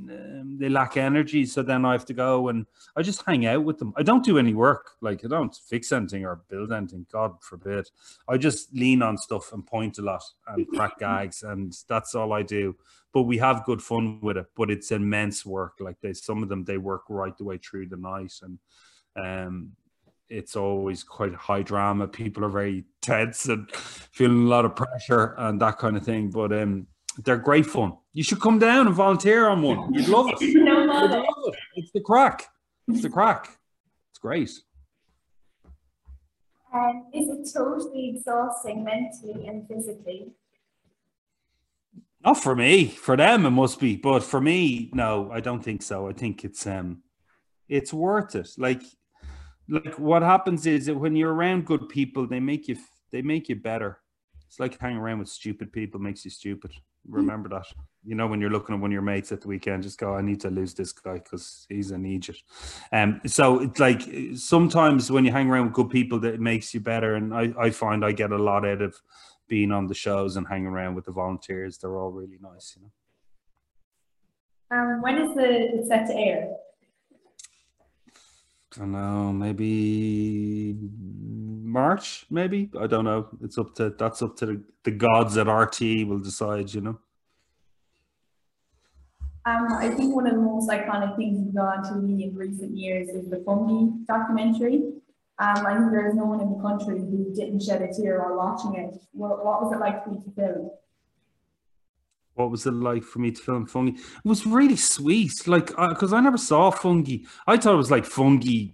um, 0.10 0.58
they 0.58 0.69
lack 0.69 0.95
energy. 0.95 1.45
So 1.45 1.63
then 1.63 1.84
I 1.84 1.91
have 1.91 2.05
to 2.05 2.13
go 2.13 2.47
and 2.47 2.65
I 2.95 3.01
just 3.01 3.21
hang 3.25 3.45
out 3.45 3.65
with 3.65 3.77
them. 3.77 3.93
I 3.97 4.03
don't 4.03 4.23
do 4.23 4.38
any 4.38 4.53
work. 4.53 4.91
Like 5.01 5.25
I 5.25 5.27
don't 5.27 5.53
fix 5.53 5.91
anything 5.91 6.25
or 6.25 6.43
build 6.49 6.71
anything. 6.71 7.05
God 7.12 7.43
forbid. 7.43 7.89
I 8.29 8.38
just 8.38 8.73
lean 8.73 9.01
on 9.01 9.17
stuff 9.17 9.51
and 9.51 9.67
point 9.67 9.97
a 9.97 10.01
lot 10.01 10.23
and 10.47 10.65
crack 10.69 10.97
gags, 10.97 11.43
and 11.43 11.75
that's 11.89 12.15
all 12.15 12.32
I 12.32 12.41
do. 12.41 12.77
But 13.13 13.24
we 13.24 13.38
have 13.39 13.65
good 13.65 13.82
fun 13.82 14.19
with 14.22 14.38
it. 14.38 14.45
But 14.56 14.69
it's 14.69 14.91
immense 14.91 15.45
work. 15.45 15.74
Like 15.80 15.98
they, 16.02 16.13
some 16.13 16.43
of 16.43 16.50
them, 16.50 16.63
they 16.63 16.78
work 16.78 17.04
right 17.10 17.36
the 17.38 17.43
way 17.43 17.58
through 17.58 17.88
the 17.88 17.98
night, 17.98 18.34
and 18.41 18.60
um, 19.15 19.72
it's 20.30 20.56
always 20.56 21.04
quite 21.04 21.34
high 21.34 21.63
drama. 21.63 22.08
People 22.08 22.45
are 22.45 22.50
very 22.50 22.86
tense 23.02 23.45
and 23.48 23.69
feeling 23.72 24.45
a 24.45 24.50
lot 24.50 24.65
of 24.65 24.76
pressure 24.76 25.34
and 25.38 25.60
that 25.62 25.78
kind 25.80 25.98
of 25.98 26.04
thing. 26.04 26.30
But 26.30 26.54
um, 26.54 26.88
they're 27.24 27.38
great 27.38 27.65
fun. 27.65 27.98
You 28.13 28.24
should 28.24 28.39
come 28.39 28.60
down 28.60 28.88
and 28.88 28.95
volunteer 28.95 29.48
on 29.48 29.62
one. 29.62 29.93
You'd 29.93 30.08
love 30.08 30.30
it. 30.30 30.41
You'd 30.41 30.67
love 30.67 31.12
it. 31.12 31.56
It's 31.76 31.91
the 31.91 32.02
crack. 32.02 32.48
It's 32.88 33.02
the 33.02 33.10
crack. 33.10 33.58
It's 34.12 34.19
great. 34.19 34.52
Um, 36.74 37.08
is 37.13 37.28
it 37.30 37.52
totally 37.52 38.10
exhausting 38.15 38.84
mentally 38.84 39.48
and 39.48 39.67
physically? 39.67 40.34
Not 42.23 42.41
for 42.41 42.55
me. 42.55 42.88
For 42.88 43.15
them, 43.15 43.45
it 43.45 43.51
must 43.51 43.79
be. 43.79 43.95
But 43.95 44.23
for 44.23 44.41
me, 44.41 44.89
no, 44.93 45.29
I 45.32 45.39
don't 45.39 45.63
think 45.63 45.82
so. 45.82 46.10
I 46.10 46.13
think 46.13 46.43
it's 46.43 46.67
um, 46.67 47.01
it's 47.67 47.93
worth 47.93 48.36
it. 48.36 48.49
Like 48.58 48.82
like 49.69 49.99
what 49.99 50.21
happens 50.21 50.65
is 50.65 50.88
that 50.88 50.95
when 50.95 51.15
you're 51.15 51.34
around 51.34 51.65
good 51.65 51.88
people, 51.88 52.27
they 52.27 52.39
make 52.39 52.67
you 52.67 52.77
they 53.12 53.21
make 53.21 53.47
you 53.47 53.55
better. 53.55 53.99
It's 54.47 54.60
like 54.60 54.79
hanging 54.79 54.97
around 54.97 55.19
with 55.19 55.29
stupid 55.29 55.71
people 55.71 55.99
makes 55.99 56.25
you 56.25 56.32
stupid. 56.32 56.71
Remember 57.08 57.47
that. 57.49 57.65
You 58.03 58.15
know 58.15 58.27
when 58.27 58.41
you're 58.41 58.49
looking 58.49 58.75
at 58.75 58.82
one 58.82 58.91
of 58.91 58.93
your 58.93 59.01
mates 59.01 59.32
at 59.32 59.41
the 59.41 59.47
weekend, 59.47 59.84
just 59.84 59.99
go, 59.99 60.15
"I 60.15 60.21
need 60.21 60.41
to 60.41 60.49
lose 60.49 60.73
this 60.73 60.91
guy 60.91 61.13
because 61.13 61.65
he's 61.69 61.91
an 61.91 62.05
idiot." 62.05 62.38
Um, 62.91 63.21
so 63.25 63.60
it's 63.60 63.79
like 63.79 64.01
sometimes 64.36 65.12
when 65.12 65.23
you 65.23 65.32
hang 65.32 65.49
around 65.49 65.65
with 65.65 65.73
good 65.73 65.89
people, 65.89 66.19
that 66.19 66.39
makes 66.39 66.73
you 66.73 66.79
better. 66.82 67.15
And 67.15 67.34
I 67.34 67.53
I 67.58 67.69
find 67.69 68.03
I 68.03 68.12
get 68.12 68.32
a 68.32 68.38
lot 68.38 68.65
out 68.65 68.82
of 68.82 68.95
being 69.49 69.71
on 69.71 69.88
the 69.88 69.95
shows 69.95 70.38
and 70.38 70.47
hanging 70.47 70.67
around 70.67 70.95
with 70.95 71.05
the 71.05 71.12
volunteers. 71.12 71.77
They're 71.77 71.97
all 71.97 72.12
really 72.12 72.38
nice, 72.41 72.77
you 72.77 72.83
know. 72.83 72.91
Um, 74.71 75.01
when 75.01 75.17
is 75.17 75.35
the 75.35 75.83
set 75.88 76.07
to 76.07 76.15
air? 76.15 76.55
I 78.75 78.79
don't 78.79 78.91
know, 78.91 79.33
maybe 79.33 80.77
March, 80.79 82.27
maybe. 82.29 82.69
I 82.79 82.85
don't 82.85 83.03
know. 83.03 83.27
It's 83.41 83.57
up 83.57 83.73
to 83.75 83.89
that's 83.89 84.21
up 84.21 84.38
to 84.38 84.45
the, 84.45 84.63
the 84.83 84.91
gods 84.91 85.38
at 85.38 85.47
RTÉ 85.47 86.07
will 86.07 86.19
decide, 86.19 86.71
you 86.71 86.81
know. 86.81 86.99
Um, 89.45 89.73
I 89.73 89.89
think 89.89 90.15
one 90.15 90.27
of 90.27 90.35
the 90.35 90.41
most 90.41 90.69
iconic 90.69 91.15
things 91.15 91.39
you've 91.43 91.55
gone 91.55 91.81
to 91.85 91.95
me 91.95 92.25
in 92.25 92.35
recent 92.35 92.77
years 92.77 93.09
is 93.09 93.27
the 93.29 93.41
Fungi 93.43 94.03
documentary. 94.05 94.93
Um, 95.39 95.65
I 95.65 95.78
think 95.78 95.91
there 95.91 96.08
is 96.08 96.15
no 96.15 96.25
one 96.25 96.41
in 96.41 96.52
the 96.52 96.62
country 96.62 96.99
who 96.99 97.34
didn't 97.34 97.63
shed 97.63 97.82
a 97.82 97.93
tear 97.93 98.19
while 98.19 98.38
watching 98.38 98.75
it. 98.75 98.93
What, 99.13 99.43
what 99.45 99.63
was 99.63 99.71
it 99.73 99.80
like 99.80 100.04
for 100.04 100.12
you 100.12 100.21
to 100.21 100.32
film? 100.32 100.71
What 102.34 102.52
was 102.52 102.65
it 102.65 102.71
like 102.71 103.04
for 103.04 103.19
me 103.19 103.32
to 103.32 103.41
film 103.41 103.65
Fungi? 103.65 103.93
It 103.97 104.25
was 104.25 104.45
really 104.45 104.75
sweet, 104.75 105.47
like 105.47 105.67
because 105.67 106.13
uh, 106.13 106.17
I 106.17 106.21
never 106.21 106.38
saw 106.38 106.71
Fungi. 106.71 107.19
I 107.47 107.58
thought 107.58 107.73
it 107.73 107.78
was 107.78 107.91
like 107.91 108.06
Fungi 108.06 108.71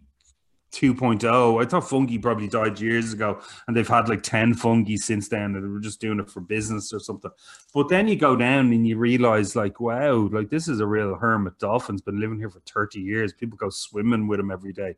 2.0. 0.76 1.64
I 1.64 1.68
thought 1.68 1.90
Fungi 1.90 2.18
probably 2.18 2.48
died 2.48 2.80
years 2.80 3.14
ago, 3.14 3.40
and 3.68 3.76
they've 3.76 3.88
had 3.88 4.10
like 4.10 4.24
10 4.24 4.56
fungi 4.56 4.96
since 4.96 5.30
then, 5.30 5.56
and 5.56 5.64
they 5.64 5.68
were 5.68 5.80
just 5.80 6.02
doing 6.02 6.20
it 6.20 6.30
for 6.30 6.42
business 6.42 6.92
or 6.94 7.00
something. 7.00 7.32
But 7.74 7.90
then 7.90 8.08
you 8.08 8.16
go 8.16 8.36
down 8.36 8.72
and 8.74 8.88
you 8.88 8.98
realize, 8.98 9.56
like, 9.56 9.80
wow, 9.80 10.30
like 10.32 10.50
this 10.50 10.68
is 10.68 10.80
a 10.80 10.86
real 10.86 11.16
hermit 11.16 11.58
dolphin's 11.60 12.02
been 12.02 12.20
living 12.20 12.38
here 12.38 12.50
for 12.50 12.62
30 12.62 13.00
years. 13.00 13.34
People 13.34 13.58
go 13.58 13.70
swimming 13.70 14.28
with 14.28 14.40
him 14.40 14.52
every 14.52 14.74
day. 14.74 14.96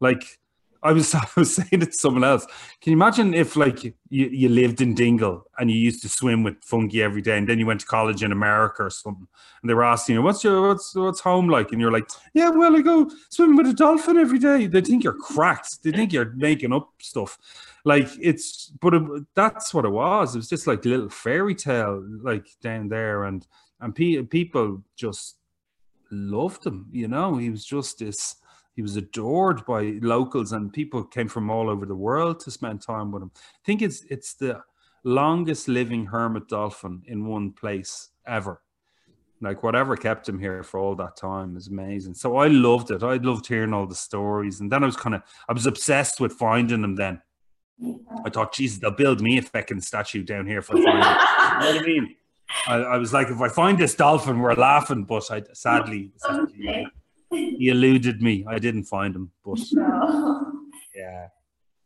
Like, 0.00 0.38
I 0.82 0.92
was 0.92 1.14
I 1.14 1.26
was 1.36 1.54
saying 1.54 1.68
it 1.72 1.92
to 1.92 1.92
someone 1.92 2.24
else. 2.24 2.46
Can 2.80 2.90
you 2.90 2.96
imagine 2.96 3.34
if 3.34 3.56
like 3.56 3.84
you, 3.84 3.94
you 4.08 4.48
lived 4.48 4.80
in 4.80 4.94
Dingle 4.94 5.44
and 5.58 5.70
you 5.70 5.76
used 5.76 6.02
to 6.02 6.08
swim 6.08 6.42
with 6.42 6.62
fungi 6.64 7.00
every 7.00 7.22
day, 7.22 7.38
and 7.38 7.48
then 7.48 7.58
you 7.58 7.66
went 7.66 7.80
to 7.80 7.86
college 7.86 8.22
in 8.22 8.32
America 8.32 8.84
or 8.84 8.90
something, 8.90 9.28
and 9.62 9.70
they 9.70 9.74
were 9.74 9.84
asking 9.84 10.16
you, 10.16 10.22
"What's 10.22 10.42
your 10.44 10.68
what's 10.68 10.94
what's 10.94 11.20
home 11.20 11.48
like?" 11.48 11.72
And 11.72 11.80
you're 11.80 11.92
like, 11.92 12.08
"Yeah, 12.34 12.50
well, 12.50 12.76
I 12.76 12.80
go 12.80 13.10
swimming 13.30 13.56
with 13.56 13.68
a 13.68 13.74
dolphin 13.74 14.18
every 14.18 14.38
day." 14.38 14.66
They 14.66 14.80
think 14.80 15.04
you're 15.04 15.12
cracked. 15.12 15.82
They 15.82 15.92
think 15.92 16.12
you're 16.12 16.32
making 16.34 16.72
up 16.72 16.90
stuff. 17.00 17.38
Like 17.84 18.08
it's, 18.20 18.72
but 18.80 18.94
it, 18.94 19.02
that's 19.34 19.74
what 19.74 19.84
it 19.84 19.90
was. 19.90 20.34
It 20.34 20.38
was 20.38 20.48
just 20.48 20.66
like 20.66 20.84
a 20.84 20.88
little 20.88 21.08
fairy 21.08 21.54
tale, 21.54 22.04
like 22.22 22.46
down 22.60 22.88
there, 22.88 23.24
and 23.24 23.46
and 23.80 23.94
pe- 23.94 24.22
people 24.22 24.82
just 24.96 25.36
loved 26.10 26.66
him. 26.66 26.86
You 26.92 27.08
know, 27.08 27.36
he 27.36 27.50
was 27.50 27.64
just 27.64 27.98
this 27.98 28.36
he 28.74 28.82
was 28.82 28.96
adored 28.96 29.64
by 29.66 29.98
locals 30.00 30.52
and 30.52 30.72
people 30.72 31.04
came 31.04 31.28
from 31.28 31.50
all 31.50 31.68
over 31.68 31.84
the 31.86 31.94
world 31.94 32.40
to 32.40 32.50
spend 32.50 32.80
time 32.80 33.12
with 33.12 33.22
him. 33.22 33.30
I 33.34 33.64
think 33.64 33.82
it's 33.82 34.04
it's 34.08 34.34
the 34.34 34.62
longest 35.04 35.68
living 35.68 36.06
hermit 36.06 36.48
dolphin 36.48 37.02
in 37.06 37.26
one 37.26 37.52
place 37.52 38.10
ever. 38.26 38.62
Like 39.40 39.62
whatever 39.62 39.96
kept 39.96 40.28
him 40.28 40.38
here 40.38 40.62
for 40.62 40.78
all 40.78 40.94
that 40.96 41.16
time 41.16 41.56
is 41.56 41.66
amazing. 41.66 42.14
So 42.14 42.36
I 42.36 42.46
loved 42.46 42.90
it. 42.90 43.02
I 43.02 43.16
loved 43.16 43.46
hearing 43.46 43.74
all 43.74 43.86
the 43.86 43.94
stories, 43.94 44.60
and 44.60 44.70
then 44.70 44.84
I 44.84 44.86
was 44.86 44.96
kind 44.96 45.16
of 45.16 45.22
I 45.48 45.52
was 45.52 45.66
obsessed 45.66 46.20
with 46.20 46.32
finding 46.32 46.80
them. 46.82 46.94
Then 46.94 47.20
I 48.24 48.30
thought, 48.30 48.54
Jesus, 48.54 48.78
they'll 48.78 48.92
build 48.92 49.20
me 49.20 49.38
a 49.38 49.42
fucking 49.42 49.80
statue 49.80 50.22
down 50.22 50.46
here 50.46 50.62
for 50.62 50.76
you 50.76 50.84
know 50.84 50.92
what 50.92 51.82
I 51.82 51.82
mean? 51.84 52.14
I, 52.66 52.74
I, 52.74 52.98
was 52.98 53.12
like, 53.12 53.28
if 53.28 53.40
I 53.40 53.48
find 53.48 53.78
this 53.78 53.94
dolphin, 53.94 54.38
we're 54.38 54.54
laughing. 54.54 55.04
But 55.04 55.30
I 55.30 55.42
sadly, 55.54 56.12
sadly 56.18 56.86
he 57.32 57.68
eluded 57.68 58.22
me. 58.22 58.44
I 58.48 58.58
didn't 58.58 58.84
find 58.84 59.14
him, 59.14 59.30
but 59.44 59.58
no. 59.72 60.52
yeah. 60.94 61.28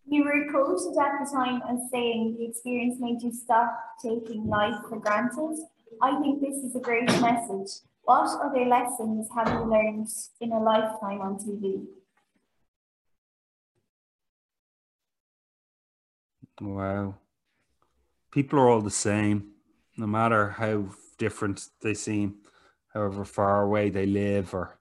You 0.09 0.25
were 0.25 0.51
quoted 0.51 0.97
at 1.01 1.13
the 1.21 1.31
time 1.33 1.63
as 1.69 1.91
saying 1.91 2.37
the 2.39 2.47
experience 2.47 2.97
made 3.01 3.23
you 3.23 3.33
stop 3.33 3.77
taking 4.03 4.47
life 4.47 4.77
for 4.89 5.01
granted. 5.01 5.59
I 6.01 6.21
think 6.21 6.41
this 6.41 6.57
is 6.57 6.77
a 6.77 6.81
great 6.81 7.07
message. 7.21 7.81
What 8.03 8.29
other 8.41 8.65
lessons 8.65 9.29
have 9.35 9.49
you 9.49 9.65
learned 9.65 10.09
in 10.41 10.53
a 10.53 10.63
lifetime 10.63 11.21
on 11.21 11.39
TV? 11.39 11.85
Wow. 16.61 17.17
People 18.31 18.61
are 18.61 18.69
all 18.69 18.81
the 18.81 18.91
same, 18.91 19.49
no 19.97 20.07
matter 20.07 20.51
how 20.51 20.87
different 21.19 21.69
they 21.83 21.95
seem, 21.95 22.37
however 22.95 23.25
far 23.25 23.63
away 23.63 23.91
they 23.91 24.07
live 24.07 24.55
or 24.55 24.79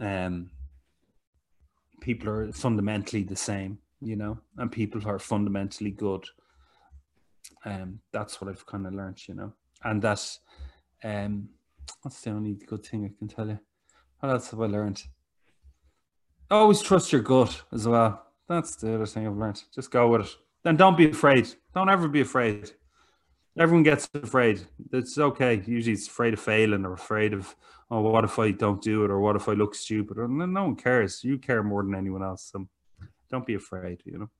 um, 0.00 0.50
people 2.00 2.28
are 2.28 2.52
fundamentally 2.52 3.22
the 3.22 3.36
same, 3.36 3.78
you 4.00 4.16
know, 4.16 4.38
and 4.58 4.70
people 4.70 5.06
are 5.06 5.18
fundamentally 5.18 5.90
good. 5.90 6.24
Um, 7.64 8.00
that's 8.12 8.40
what 8.40 8.50
I've 8.50 8.66
kind 8.66 8.86
of 8.86 8.94
learned, 8.94 9.26
you 9.28 9.34
know, 9.34 9.52
and 9.84 10.00
that's 10.00 10.40
um, 11.04 11.48
that's 12.02 12.20
the 12.22 12.30
only 12.30 12.54
good 12.54 12.84
thing 12.84 13.04
I 13.04 13.12
can 13.18 13.28
tell 13.28 13.48
you. 13.48 13.58
What 14.20 14.30
else 14.30 14.50
have 14.50 14.60
I 14.60 14.66
learned? 14.66 15.02
Always 16.50 16.80
trust 16.80 17.12
your 17.12 17.22
gut 17.22 17.62
as 17.72 17.86
well. 17.86 18.24
That's 18.48 18.76
the 18.76 18.94
other 18.94 19.06
thing 19.06 19.26
I've 19.26 19.36
learned. 19.36 19.62
Just 19.74 19.90
go 19.90 20.08
with 20.08 20.22
it. 20.22 20.36
Then 20.62 20.76
don't 20.76 20.96
be 20.96 21.10
afraid. 21.10 21.48
Don't 21.74 21.90
ever 21.90 22.08
be 22.08 22.20
afraid. 22.20 22.70
Everyone 23.58 23.82
gets 23.82 24.08
afraid. 24.14 24.60
It's 24.92 25.16
okay. 25.18 25.62
Usually 25.66 25.94
it's 25.94 26.06
afraid 26.06 26.34
of 26.34 26.40
failing 26.40 26.84
or 26.84 26.92
afraid 26.92 27.32
of 27.32 27.56
oh, 27.90 28.00
what 28.00 28.24
if 28.24 28.38
I 28.38 28.50
don't 28.50 28.82
do 28.82 29.04
it 29.04 29.10
or 29.10 29.20
what 29.20 29.36
if 29.36 29.48
I 29.48 29.52
look 29.52 29.74
stupid? 29.74 30.18
Or 30.18 30.28
no 30.28 30.64
one 30.64 30.76
cares. 30.76 31.22
You 31.24 31.38
care 31.38 31.62
more 31.62 31.82
than 31.82 31.94
anyone 31.94 32.22
else. 32.22 32.50
So 32.52 32.68
don't 33.30 33.46
be 33.46 33.54
afraid, 33.54 34.02
you 34.04 34.18
know. 34.18 34.30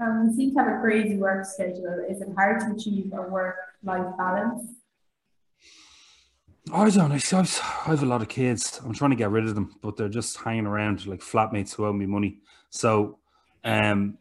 Um, 0.00 0.26
you 0.28 0.36
seem 0.36 0.54
to 0.54 0.58
have 0.58 0.78
a 0.78 0.80
crazy 0.80 1.16
work 1.16 1.46
schedule. 1.46 2.04
Is 2.08 2.20
it 2.20 2.28
hard 2.34 2.60
to 2.60 2.72
achieve 2.72 3.12
a 3.12 3.22
work-life 3.22 4.16
balance? 4.18 4.72
I 6.72 6.88
don't 6.90 7.08
know. 7.10 7.14
I 7.14 7.44
have 7.86 8.02
a 8.02 8.06
lot 8.06 8.22
of 8.22 8.28
kids. 8.28 8.80
I'm 8.84 8.94
trying 8.94 9.10
to 9.10 9.16
get 9.16 9.30
rid 9.30 9.44
of 9.44 9.54
them, 9.54 9.76
but 9.82 9.96
they're 9.96 10.08
just 10.08 10.36
hanging 10.38 10.66
around 10.66 11.06
like 11.06 11.20
flatmates 11.20 11.74
who 11.74 11.84
owe 11.86 11.92
me 11.92 12.06
money. 12.06 12.38
So, 12.70 13.18
um, 13.62 14.18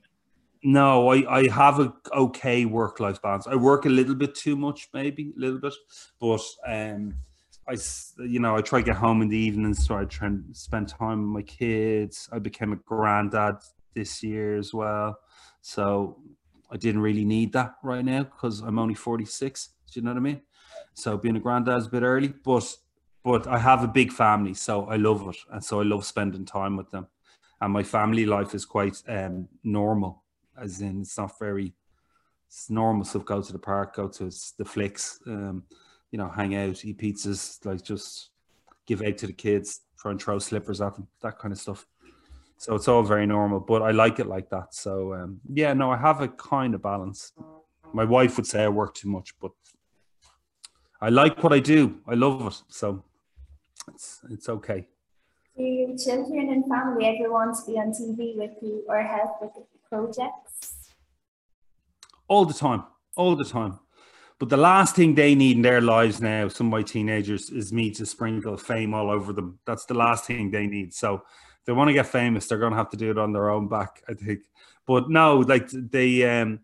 no, 0.64 1.10
I, 1.12 1.40
I 1.40 1.48
have 1.50 1.80
a 1.80 1.94
okay 2.14 2.66
work 2.66 3.00
life 3.00 3.22
balance. 3.22 3.48
I 3.48 3.56
work 3.56 3.86
a 3.86 3.90
little 3.90 4.16
bit 4.16 4.34
too 4.34 4.56
much, 4.56 4.90
maybe 4.94 5.34
a 5.36 5.40
little 5.40 5.60
bit, 5.60 5.74
but 6.20 6.42
um, 6.66 7.16
I, 7.68 7.78
you 8.20 8.40
know, 8.40 8.56
I 8.56 8.62
try 8.62 8.80
to 8.80 8.86
get 8.86 8.96
home 8.96 9.22
in 9.22 9.30
the 9.30 9.38
evenings, 9.38 9.86
so 9.86 9.96
I 9.96 10.06
try 10.06 10.28
and 10.28 10.56
spend 10.56 10.88
time 10.88 11.22
with 11.22 11.30
my 11.30 11.42
kids. 11.42 12.30
I 12.32 12.40
became 12.40 12.74
a 12.74 12.78
granddad 12.78 13.56
this 13.94 14.24
year 14.24 14.58
as 14.58 14.74
well, 14.74 15.18
so 15.62 16.22
I 16.72 16.78
didn't 16.78 17.02
really 17.02 17.26
need 17.26 17.54
that 17.54 17.76
right 17.84 18.04
now 18.04 18.24
because 18.24 18.62
I'm 18.62 18.80
only 18.80 18.96
46. 18.96 19.70
Do 19.92 20.00
you 20.00 20.06
know 20.06 20.12
what 20.12 20.18
I 20.18 20.22
mean? 20.22 20.42
So 20.94 21.18
being 21.18 21.36
a 21.36 21.40
granddad 21.40 21.78
is 21.78 21.88
a 21.88 21.90
bit 21.90 22.04
early, 22.04 22.34
but 22.44 22.76
but 23.24 23.48
I 23.48 23.58
have 23.58 23.84
a 23.84 23.88
big 23.88 24.12
family, 24.12 24.54
so 24.54 24.86
I 24.86 24.98
love 24.98 25.28
it, 25.30 25.38
and 25.52 25.64
so 25.64 25.80
I 25.80 25.84
love 25.84 26.06
spending 26.06 26.46
time 26.46 26.76
with 26.76 26.92
them. 26.92 27.08
And 27.62 27.72
my 27.72 27.84
family 27.84 28.26
life 28.26 28.54
is 28.54 28.66
quite 28.66 29.02
um, 29.08 29.48
normal, 29.64 30.23
as 30.64 30.82
in 30.82 31.02
it's 31.02 31.18
not 31.18 31.38
very 31.38 31.74
it's 32.48 32.70
normal 32.70 33.04
stuff. 33.04 33.26
Go 33.26 33.42
to 33.42 33.52
the 33.52 33.60
park, 33.60 33.96
go 33.96 34.08
to 34.08 34.32
the 34.58 34.66
flicks, 34.66 35.20
um, 35.28 35.64
you 36.12 36.20
know, 36.20 36.30
hang 36.30 36.56
out, 36.56 36.86
eat 36.86 37.00
pizzas, 37.00 37.66
like 37.66 37.84
just 37.84 38.30
give 38.86 39.02
out 39.02 39.18
to 39.18 39.28
the 39.28 39.34
kids, 39.34 39.82
try 39.98 40.12
and 40.12 40.22
throw 40.22 40.38
slippers 40.38 40.80
at 40.80 40.94
them, 40.94 41.08
that 41.22 41.40
kind 41.40 41.52
of 41.52 41.60
stuff. 41.60 41.88
So 42.58 42.76
it's 42.76 42.88
all 42.88 43.02
very 43.02 43.26
normal, 43.26 43.60
but 43.60 43.82
I 43.82 43.92
like 43.92 44.20
it 44.20 44.28
like 44.28 44.50
that. 44.52 44.74
So 44.74 45.16
um, 45.16 45.42
yeah, 45.52 45.74
no, 45.74 45.92
I 45.92 45.98
have 45.98 46.22
a 46.22 46.28
kind 46.28 46.76
of 46.76 46.82
balance. 46.84 47.34
My 47.92 48.06
wife 48.06 48.38
would 48.38 48.48
say 48.48 48.64
I 48.64 48.70
work 48.70 48.94
too 48.94 49.10
much, 49.10 49.34
but 49.40 49.52
I 51.02 51.10
like 51.10 51.44
what 51.44 51.54
I 51.54 51.60
do. 51.60 52.00
I 52.08 52.14
love 52.14 52.46
it. 52.46 52.62
So 52.70 53.04
it's 53.88 54.22
it's 54.30 54.48
okay. 54.48 54.88
Do 55.58 55.64
your 55.64 55.98
children 55.98 56.50
and 56.50 56.66
family 56.68 57.06
ever 57.06 57.32
want 57.32 57.56
to 57.58 57.72
be 57.72 57.78
on 57.78 57.90
TV 57.92 58.38
with 58.38 58.52
you 58.62 58.84
or 58.88 59.02
help 59.02 59.42
with 59.42 59.52
projects? 59.94 60.90
All 62.28 62.46
the 62.46 62.54
time. 62.54 62.84
All 63.16 63.36
the 63.36 63.46
time. 63.46 63.80
But 64.40 64.50
the 64.50 64.58
last 64.58 64.96
thing 64.96 65.14
they 65.14 65.36
need 65.36 65.58
in 65.58 65.62
their 65.62 65.82
lives 65.82 66.20
now, 66.20 66.48
some 66.48 66.68
of 66.68 66.72
my 66.72 66.82
teenagers, 66.82 67.50
is 67.52 67.72
me 67.72 67.92
to 67.92 68.06
sprinkle 68.06 68.58
fame 68.58 68.94
all 68.94 69.12
over 69.12 69.32
them. 69.32 69.60
That's 69.66 69.86
the 69.86 69.94
last 69.94 70.26
thing 70.26 70.50
they 70.50 70.66
need. 70.66 70.94
So 70.94 71.24
they 71.66 71.74
want 71.74 71.90
to 71.90 71.94
get 71.94 72.08
famous, 72.08 72.48
they're 72.48 72.58
going 72.58 72.72
to 72.72 72.78
have 72.78 72.90
to 72.90 72.98
do 72.98 73.12
it 73.12 73.18
on 73.18 73.32
their 73.32 73.50
own 73.52 73.68
back, 73.68 74.04
I 74.10 74.14
think. 74.14 74.42
But 74.86 75.10
no, 75.10 75.38
like 75.38 75.70
they, 75.70 76.24
um, 76.28 76.60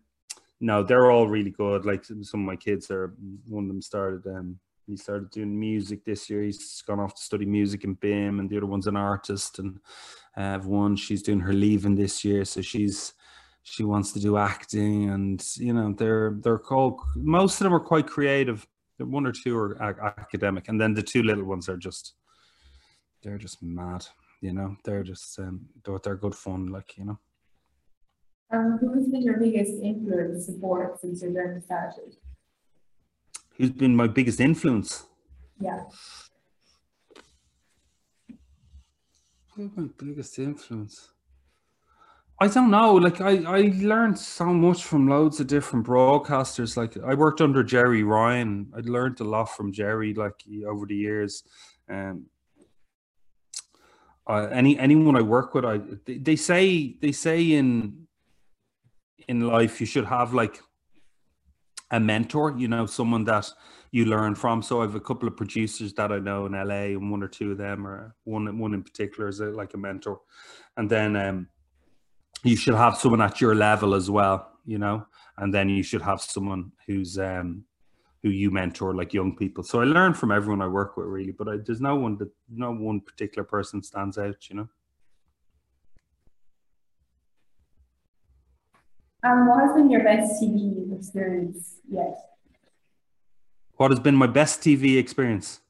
no, 0.60 0.82
they're 0.82 1.10
all 1.10 1.28
really 1.28 1.52
good. 1.52 1.86
Like 1.86 2.04
some 2.04 2.40
of 2.40 2.46
my 2.46 2.56
kids 2.56 2.90
are, 2.90 3.14
one 3.46 3.64
of 3.64 3.68
them 3.68 3.80
started, 3.80 4.26
um, 4.26 4.58
he 4.86 4.96
started 4.96 5.30
doing 5.30 5.58
music 5.58 6.04
this 6.04 6.28
year. 6.28 6.42
He's 6.42 6.82
gone 6.82 6.98
off 6.98 7.14
to 7.14 7.22
study 7.22 7.46
music 7.46 7.84
in 7.84 7.96
BIMM, 7.96 8.40
and 8.40 8.50
the 8.50 8.56
other 8.56 8.66
one's 8.66 8.88
an 8.88 8.96
artist. 8.96 9.60
And 9.60 9.78
have 10.34 10.66
one, 10.66 10.96
she's 10.96 11.22
doing 11.22 11.40
her 11.40 11.52
leaving 11.52 11.94
this 11.94 12.24
year. 12.24 12.44
So 12.44 12.60
she's, 12.60 13.14
she 13.62 13.84
wants 13.84 14.12
to 14.12 14.20
do 14.20 14.36
acting 14.36 15.10
and 15.10 15.46
you 15.56 15.72
know 15.72 15.92
they're 15.92 16.36
they're 16.40 16.58
called 16.58 17.00
most 17.16 17.60
of 17.60 17.64
them 17.64 17.74
are 17.74 17.80
quite 17.80 18.06
creative. 18.06 18.66
One 18.98 19.26
or 19.26 19.32
two 19.32 19.56
are 19.56 19.80
academic 20.18 20.68
and 20.68 20.78
then 20.78 20.92
the 20.92 21.02
two 21.02 21.22
little 21.22 21.44
ones 21.44 21.68
are 21.68 21.76
just 21.78 22.14
they're 23.22 23.38
just 23.38 23.62
mad 23.62 24.06
you 24.40 24.52
know? 24.52 24.76
They're 24.84 25.02
just 25.02 25.38
um 25.38 25.66
but 25.84 26.02
they're 26.02 26.16
good 26.16 26.34
fun 26.34 26.66
like 26.66 26.96
you 26.96 27.04
know? 27.04 27.18
Um 28.50 28.78
who 28.80 28.92
has 28.94 29.08
been 29.08 29.22
your 29.22 29.38
biggest 29.38 29.72
influence 29.82 30.46
support 30.46 31.00
since 31.00 31.22
your 31.22 31.32
journey 31.32 31.60
started? 31.60 32.16
Who's 33.56 33.70
been 33.70 33.94
my 33.94 34.06
biggest 34.06 34.40
influence? 34.40 35.04
Yeah. 35.60 35.84
Who's 39.54 39.70
my 39.76 39.88
biggest 39.98 40.38
influence 40.38 41.10
I 42.42 42.48
don't 42.48 42.70
know. 42.70 42.94
Like 42.94 43.20
I, 43.20 43.42
I 43.44 43.72
learned 43.76 44.18
so 44.18 44.46
much 44.46 44.84
from 44.84 45.06
loads 45.06 45.40
of 45.40 45.46
different 45.46 45.86
broadcasters. 45.86 46.74
Like 46.74 46.96
I 46.96 47.12
worked 47.12 47.42
under 47.42 47.62
Gerry 47.62 48.02
Ryan. 48.02 48.72
I 48.74 48.80
learned 48.80 49.20
a 49.20 49.24
lot 49.24 49.54
from 49.54 49.72
Jerry, 49.72 50.14
like 50.14 50.42
over 50.66 50.86
the 50.86 50.96
years. 50.96 51.42
Um, 51.86 52.26
uh, 54.26 54.48
any 54.52 54.78
anyone 54.78 55.16
I 55.16 55.20
work 55.20 55.54
with, 55.54 55.66
I 55.66 55.80
they, 56.06 56.16
they 56.16 56.36
say 56.36 56.96
they 57.02 57.12
say 57.12 57.52
in 57.52 58.06
in 59.28 59.40
life 59.40 59.78
you 59.78 59.86
should 59.86 60.06
have 60.06 60.32
like 60.32 60.62
a 61.90 62.00
mentor. 62.00 62.54
You 62.56 62.68
know, 62.68 62.86
someone 62.86 63.24
that 63.24 63.50
you 63.90 64.06
learn 64.06 64.34
from. 64.34 64.62
So 64.62 64.78
I 64.78 64.82
have 64.84 64.94
a 64.94 65.00
couple 65.00 65.28
of 65.28 65.36
producers 65.36 65.92
that 65.94 66.10
I 66.10 66.18
know 66.18 66.46
in 66.46 66.52
LA, 66.52 66.96
and 66.96 67.10
one 67.10 67.22
or 67.22 67.28
two 67.28 67.52
of 67.52 67.58
them, 67.58 67.86
or 67.86 68.14
one 68.24 68.58
one 68.58 68.72
in 68.72 68.82
particular 68.82 69.28
is 69.28 69.40
a, 69.40 69.46
like 69.46 69.74
a 69.74 69.78
mentor. 69.78 70.22
And 70.78 70.88
then 70.88 71.16
um, 71.16 71.48
you 72.42 72.56
should 72.56 72.74
have 72.74 72.96
someone 72.96 73.20
at 73.20 73.40
your 73.40 73.54
level 73.54 73.94
as 73.94 74.10
well, 74.10 74.52
you 74.64 74.78
know, 74.78 75.06
and 75.38 75.52
then 75.52 75.68
you 75.68 75.82
should 75.82 76.02
have 76.02 76.20
someone 76.20 76.72
who's 76.86 77.18
um 77.18 77.64
who 78.22 78.28
you 78.28 78.50
mentor 78.50 78.94
like 78.94 79.14
young 79.14 79.34
people. 79.34 79.64
So 79.64 79.80
I 79.80 79.84
learn 79.84 80.12
from 80.12 80.30
everyone 80.30 80.60
I 80.60 80.68
work 80.68 80.96
with 80.96 81.06
really, 81.06 81.32
but 81.32 81.48
I, 81.48 81.56
there's 81.64 81.80
no 81.80 81.96
one 81.96 82.18
that 82.18 82.30
no 82.50 82.70
one 82.70 83.00
particular 83.00 83.44
person 83.44 83.82
stands 83.82 84.18
out, 84.18 84.48
you 84.50 84.56
know. 84.56 84.68
Um, 89.22 89.48
what 89.48 89.60
has 89.60 89.74
been 89.74 89.90
your 89.90 90.02
best 90.02 90.42
TV 90.42 90.94
experience 90.98 91.80
yet? 91.88 92.18
What 93.76 93.90
has 93.90 94.00
been 94.00 94.14
my 94.14 94.26
best 94.26 94.60
TV 94.60 94.98
experience? 94.98 95.60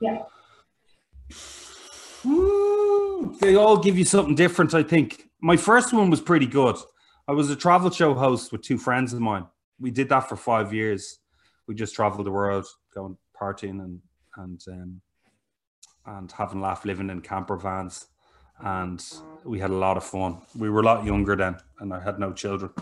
Yeah. 0.00 0.22
they 3.40 3.54
all 3.54 3.78
give 3.78 3.98
you 3.98 4.04
something 4.04 4.34
different, 4.34 4.74
I 4.74 4.82
think 4.82 5.23
my 5.44 5.58
first 5.58 5.92
one 5.92 6.08
was 6.08 6.22
pretty 6.22 6.46
good. 6.46 6.76
I 7.28 7.32
was 7.32 7.50
a 7.50 7.56
travel 7.56 7.90
show 7.90 8.14
host 8.14 8.50
with 8.50 8.62
two 8.62 8.78
friends 8.78 9.12
of 9.12 9.20
mine. 9.20 9.44
We 9.78 9.90
did 9.90 10.08
that 10.08 10.26
for 10.26 10.36
five 10.36 10.72
years. 10.72 11.18
We 11.66 11.74
just 11.74 11.94
traveled 11.94 12.26
the 12.26 12.30
world, 12.30 12.66
going 12.94 13.18
partying 13.38 13.80
and 13.84 14.00
and 14.36 14.60
um, 14.68 15.00
and 16.06 16.32
having 16.32 16.62
laugh, 16.62 16.86
living 16.86 17.10
in 17.10 17.20
camper 17.20 17.58
vans, 17.58 18.06
and 18.60 19.04
we 19.44 19.58
had 19.60 19.70
a 19.70 19.74
lot 19.86 19.98
of 19.98 20.04
fun. 20.04 20.38
We 20.56 20.70
were 20.70 20.80
a 20.80 20.84
lot 20.84 21.04
younger 21.04 21.36
then, 21.36 21.56
and 21.78 21.92
I 21.92 22.00
had 22.00 22.18
no 22.18 22.32
children, 22.32 22.72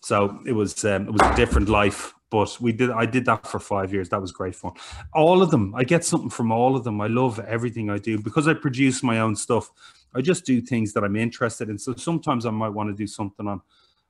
so 0.00 0.40
it 0.46 0.52
was 0.52 0.84
um, 0.84 1.08
it 1.08 1.12
was 1.12 1.22
a 1.22 1.34
different 1.34 1.68
life. 1.68 2.14
But 2.32 2.58
we 2.62 2.72
did. 2.72 2.90
I 2.90 3.04
did 3.04 3.26
that 3.26 3.46
for 3.46 3.60
five 3.60 3.92
years. 3.92 4.08
That 4.08 4.22
was 4.22 4.32
great 4.32 4.54
fun. 4.56 4.72
All 5.12 5.42
of 5.42 5.50
them. 5.50 5.74
I 5.76 5.84
get 5.84 6.02
something 6.02 6.30
from 6.30 6.50
all 6.50 6.74
of 6.74 6.82
them. 6.82 6.98
I 7.02 7.06
love 7.06 7.38
everything 7.40 7.90
I 7.90 7.98
do 7.98 8.18
because 8.18 8.48
I 8.48 8.54
produce 8.54 9.02
my 9.02 9.20
own 9.20 9.36
stuff. 9.36 9.70
I 10.14 10.22
just 10.22 10.46
do 10.46 10.62
things 10.62 10.94
that 10.94 11.04
I'm 11.04 11.14
interested 11.14 11.68
in. 11.68 11.78
So 11.78 11.94
sometimes 11.94 12.46
I 12.46 12.50
might 12.50 12.70
want 12.70 12.88
to 12.88 12.96
do 12.96 13.06
something 13.06 13.46
on 13.46 13.60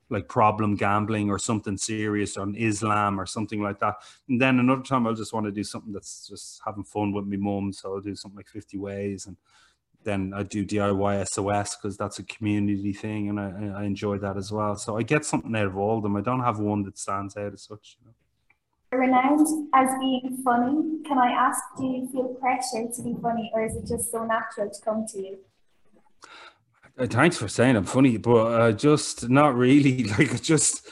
like 0.08 0.28
problem 0.28 0.76
gambling 0.76 1.30
or 1.30 1.38
something 1.38 1.76
serious 1.76 2.36
on 2.36 2.54
Islam 2.54 3.20
or 3.20 3.26
something 3.26 3.60
like 3.60 3.80
that. 3.80 3.96
And 4.28 4.40
then 4.40 4.60
another 4.60 4.82
time 4.82 5.04
I'll 5.04 5.14
just 5.14 5.32
want 5.32 5.46
to 5.46 5.52
do 5.52 5.64
something 5.64 5.92
that's 5.92 6.28
just 6.28 6.60
having 6.64 6.84
fun 6.84 7.12
with 7.12 7.24
my 7.24 7.36
mom 7.36 7.72
So 7.72 7.94
I'll 7.94 8.00
do 8.00 8.14
something 8.14 8.36
like 8.36 8.46
50 8.46 8.78
ways 8.78 9.26
and 9.26 9.36
then 10.04 10.32
I 10.34 10.44
do 10.44 10.64
DIY 10.64 11.26
SOS 11.26 11.76
because 11.76 11.96
that's 11.96 12.20
a 12.20 12.24
community 12.24 12.92
thing 12.92 13.30
and 13.30 13.40
I, 13.40 13.80
I, 13.80 13.84
enjoy 13.84 14.18
that 14.18 14.36
as 14.36 14.50
well. 14.50 14.76
So 14.76 14.96
I 14.96 15.02
get 15.02 15.24
something 15.24 15.54
out 15.54 15.66
of 15.66 15.76
all 15.76 15.96
of 15.96 16.02
them. 16.02 16.16
I 16.16 16.20
don't 16.20 16.40
have 16.40 16.58
one 16.58 16.82
that 16.84 16.98
stands 16.98 17.36
out 17.36 17.52
as 17.52 17.62
such. 17.62 17.96
You 18.00 18.06
know. 18.08 18.11
Renowned 18.92 19.70
as 19.72 19.88
being 20.00 20.38
funny, 20.44 21.02
can 21.06 21.18
I 21.18 21.30
ask, 21.30 21.62
do 21.78 21.84
you 21.84 22.08
feel 22.12 22.34
pressure 22.34 22.86
to 22.94 23.02
be 23.02 23.14
funny 23.22 23.50
or 23.54 23.64
is 23.64 23.74
it 23.74 23.86
just 23.86 24.12
so 24.12 24.24
natural 24.24 24.68
to 24.68 24.80
come 24.84 25.06
to 25.12 25.18
you? 25.18 25.38
Uh, 26.98 27.06
thanks 27.06 27.38
for 27.38 27.48
saying 27.48 27.74
I'm 27.74 27.84
funny, 27.84 28.18
but 28.18 28.46
uh, 28.46 28.72
just 28.72 29.30
not 29.30 29.56
really. 29.56 30.04
Like, 30.18 30.42
just, 30.42 30.86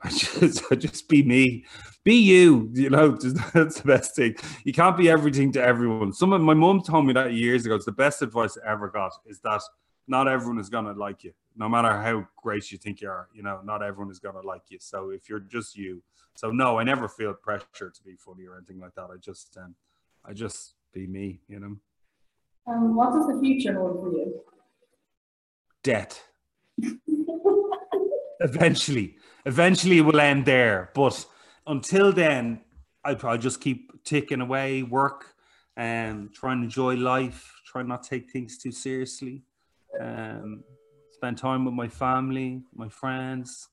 I 0.00 0.10
just, 0.10 0.62
I 0.70 0.76
just 0.76 1.08
be 1.08 1.24
me, 1.24 1.64
be 2.04 2.14
you. 2.14 2.70
You 2.72 2.90
know, 2.90 3.16
just, 3.20 3.36
that's 3.52 3.80
the 3.80 3.86
best 3.86 4.14
thing. 4.14 4.36
You 4.64 4.72
can't 4.72 4.96
be 4.96 5.10
everything 5.10 5.50
to 5.52 5.62
everyone. 5.62 6.12
Someone, 6.12 6.42
my 6.42 6.54
mom 6.54 6.82
told 6.82 7.04
me 7.04 7.12
that 7.14 7.32
years 7.32 7.66
ago. 7.66 7.74
It's 7.74 7.84
the 7.84 7.92
best 7.92 8.22
advice 8.22 8.56
I 8.64 8.70
ever 8.70 8.88
got. 8.88 9.12
Is 9.26 9.40
that 9.40 9.60
not 10.06 10.28
everyone 10.28 10.60
is 10.60 10.68
gonna 10.68 10.92
like 10.92 11.24
you, 11.24 11.32
no 11.56 11.68
matter 11.68 11.90
how 12.00 12.26
great 12.36 12.70
you 12.70 12.78
think 12.78 13.00
you 13.00 13.08
are. 13.08 13.28
You 13.32 13.42
know, 13.42 13.60
not 13.64 13.82
everyone 13.82 14.10
is 14.10 14.20
gonna 14.20 14.40
like 14.40 14.62
you. 14.68 14.78
So 14.80 15.10
if 15.10 15.28
you're 15.28 15.40
just 15.40 15.76
you, 15.76 16.02
so 16.40 16.50
no, 16.50 16.78
I 16.78 16.84
never 16.84 17.08
feel 17.08 17.34
pressure 17.34 17.90
to 17.90 18.02
be 18.02 18.16
funny 18.16 18.46
or 18.46 18.56
anything 18.56 18.80
like 18.80 18.94
that. 18.94 19.08
I 19.14 19.16
just, 19.20 19.56
um, 19.56 19.74
I 20.24 20.32
just 20.32 20.74
be 20.94 21.06
me. 21.06 21.40
You 21.48 21.60
know. 21.60 21.76
Um, 22.66 22.94
what 22.96 23.12
does 23.12 23.26
the 23.26 23.38
future 23.40 23.74
hold 23.74 24.00
for 24.00 24.10
you? 24.10 24.42
debt. 25.82 26.22
eventually, 28.40 29.16
eventually 29.46 29.98
it 29.98 30.02
will 30.02 30.20
end 30.20 30.44
there. 30.44 30.90
But 30.94 31.24
until 31.66 32.12
then, 32.12 32.60
I'll 33.04 33.16
probably 33.16 33.38
just 33.38 33.60
keep 33.60 34.04
ticking 34.04 34.40
away, 34.40 34.82
work, 34.82 35.34
and 35.76 36.32
try 36.32 36.52
and 36.52 36.64
enjoy 36.64 36.94
life. 36.94 37.52
Try 37.66 37.82
not 37.82 38.02
to 38.02 38.10
take 38.10 38.30
things 38.30 38.58
too 38.58 38.72
seriously. 38.72 39.42
Um, 40.00 40.62
spend 41.12 41.38
time 41.38 41.64
with 41.64 41.74
my 41.74 41.88
family, 41.88 42.62
my 42.74 42.88
friends, 42.88 43.68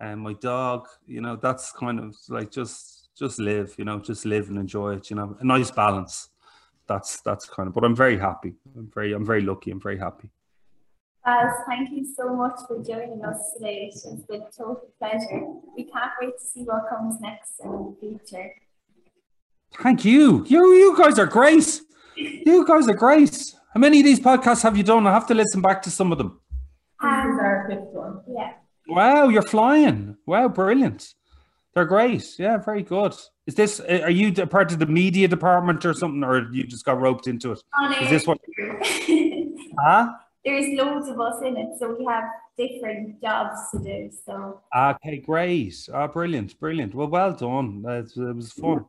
and 0.00 0.20
my 0.20 0.34
dog. 0.34 0.86
You 1.06 1.20
know, 1.20 1.36
that's 1.36 1.72
kind 1.72 2.00
of 2.00 2.16
like 2.28 2.50
just 2.50 3.08
just 3.16 3.38
live. 3.38 3.74
You 3.78 3.84
know, 3.84 3.98
just 3.98 4.24
live 4.24 4.48
and 4.48 4.58
enjoy 4.58 4.96
it. 4.96 5.10
You 5.10 5.16
know, 5.16 5.36
a 5.40 5.44
nice 5.44 5.70
balance. 5.70 6.30
That's 6.86 7.20
that's 7.20 7.48
kind 7.48 7.68
of. 7.68 7.74
But 7.74 7.84
I'm 7.84 7.96
very 7.96 8.18
happy. 8.18 8.54
I'm 8.76 8.90
very 8.94 9.12
I'm 9.12 9.26
very 9.26 9.42
lucky. 9.42 9.70
I'm 9.70 9.80
very 9.80 9.98
happy. 9.98 10.28
Baz, 11.24 11.52
thank 11.68 11.90
you 11.90 12.06
so 12.16 12.32
much 12.36 12.54
for 12.68 12.80
joining 12.84 13.24
us 13.24 13.52
today. 13.54 13.90
It's 13.92 14.04
been 14.04 14.42
a 14.42 14.50
total 14.56 14.88
pleasure. 15.00 15.42
We 15.76 15.82
can't 15.84 16.12
wait 16.20 16.38
to 16.38 16.44
see 16.44 16.62
what 16.62 16.88
comes 16.88 17.20
next 17.20 17.54
in 17.64 17.70
the 17.70 17.96
future. 17.98 18.54
Thank 19.82 20.04
you. 20.04 20.44
You 20.46 20.72
you 20.72 20.96
guys 20.96 21.18
are 21.18 21.26
great. 21.26 21.80
You 22.18 22.66
guys 22.66 22.88
are 22.88 22.94
great. 22.94 23.52
How 23.74 23.78
many 23.78 23.98
of 24.00 24.06
these 24.06 24.20
podcasts 24.20 24.62
have 24.62 24.74
you 24.74 24.82
done? 24.82 25.06
I 25.06 25.12
have 25.12 25.26
to 25.26 25.34
listen 25.34 25.60
back 25.60 25.82
to 25.82 25.90
some 25.90 26.12
of 26.12 26.16
them. 26.16 26.40
Um, 27.02 27.26
this 27.26 27.34
is 27.34 27.40
our 27.40 27.66
fifth 27.68 27.92
one. 27.92 28.22
Yeah. 28.26 28.52
Wow, 28.88 29.28
you're 29.28 29.42
flying. 29.42 30.16
Wow, 30.26 30.48
brilliant. 30.48 31.14
They're 31.74 31.84
great. 31.84 32.24
Yeah, 32.38 32.56
very 32.58 32.82
good. 32.82 33.14
Is 33.46 33.54
this, 33.54 33.80
are 33.80 34.10
you 34.10 34.32
a 34.38 34.46
part 34.46 34.72
of 34.72 34.78
the 34.78 34.86
media 34.86 35.28
department 35.28 35.84
or 35.84 35.92
something, 35.92 36.24
or 36.24 36.50
you 36.52 36.64
just 36.64 36.84
got 36.84 37.00
roped 37.00 37.26
into 37.26 37.52
it? 37.52 37.62
Is 38.00 38.10
this 38.10 38.26
what, 38.26 38.38
huh? 39.78 40.12
There's 40.44 40.78
loads 40.78 41.08
of 41.08 41.20
us 41.20 41.42
in 41.42 41.56
it, 41.56 41.70
so 41.78 41.96
we 41.98 42.04
have 42.04 42.24
different 42.56 43.20
jobs 43.20 43.58
to 43.72 43.78
do. 43.80 44.10
So 44.24 44.60
Okay, 44.74 45.18
great. 45.18 45.74
Ah, 45.92 46.06
brilliant, 46.06 46.58
brilliant. 46.58 46.94
Well, 46.94 47.08
well 47.08 47.32
done. 47.32 47.84
It 47.86 48.16
was 48.16 48.52
fun. 48.52 48.84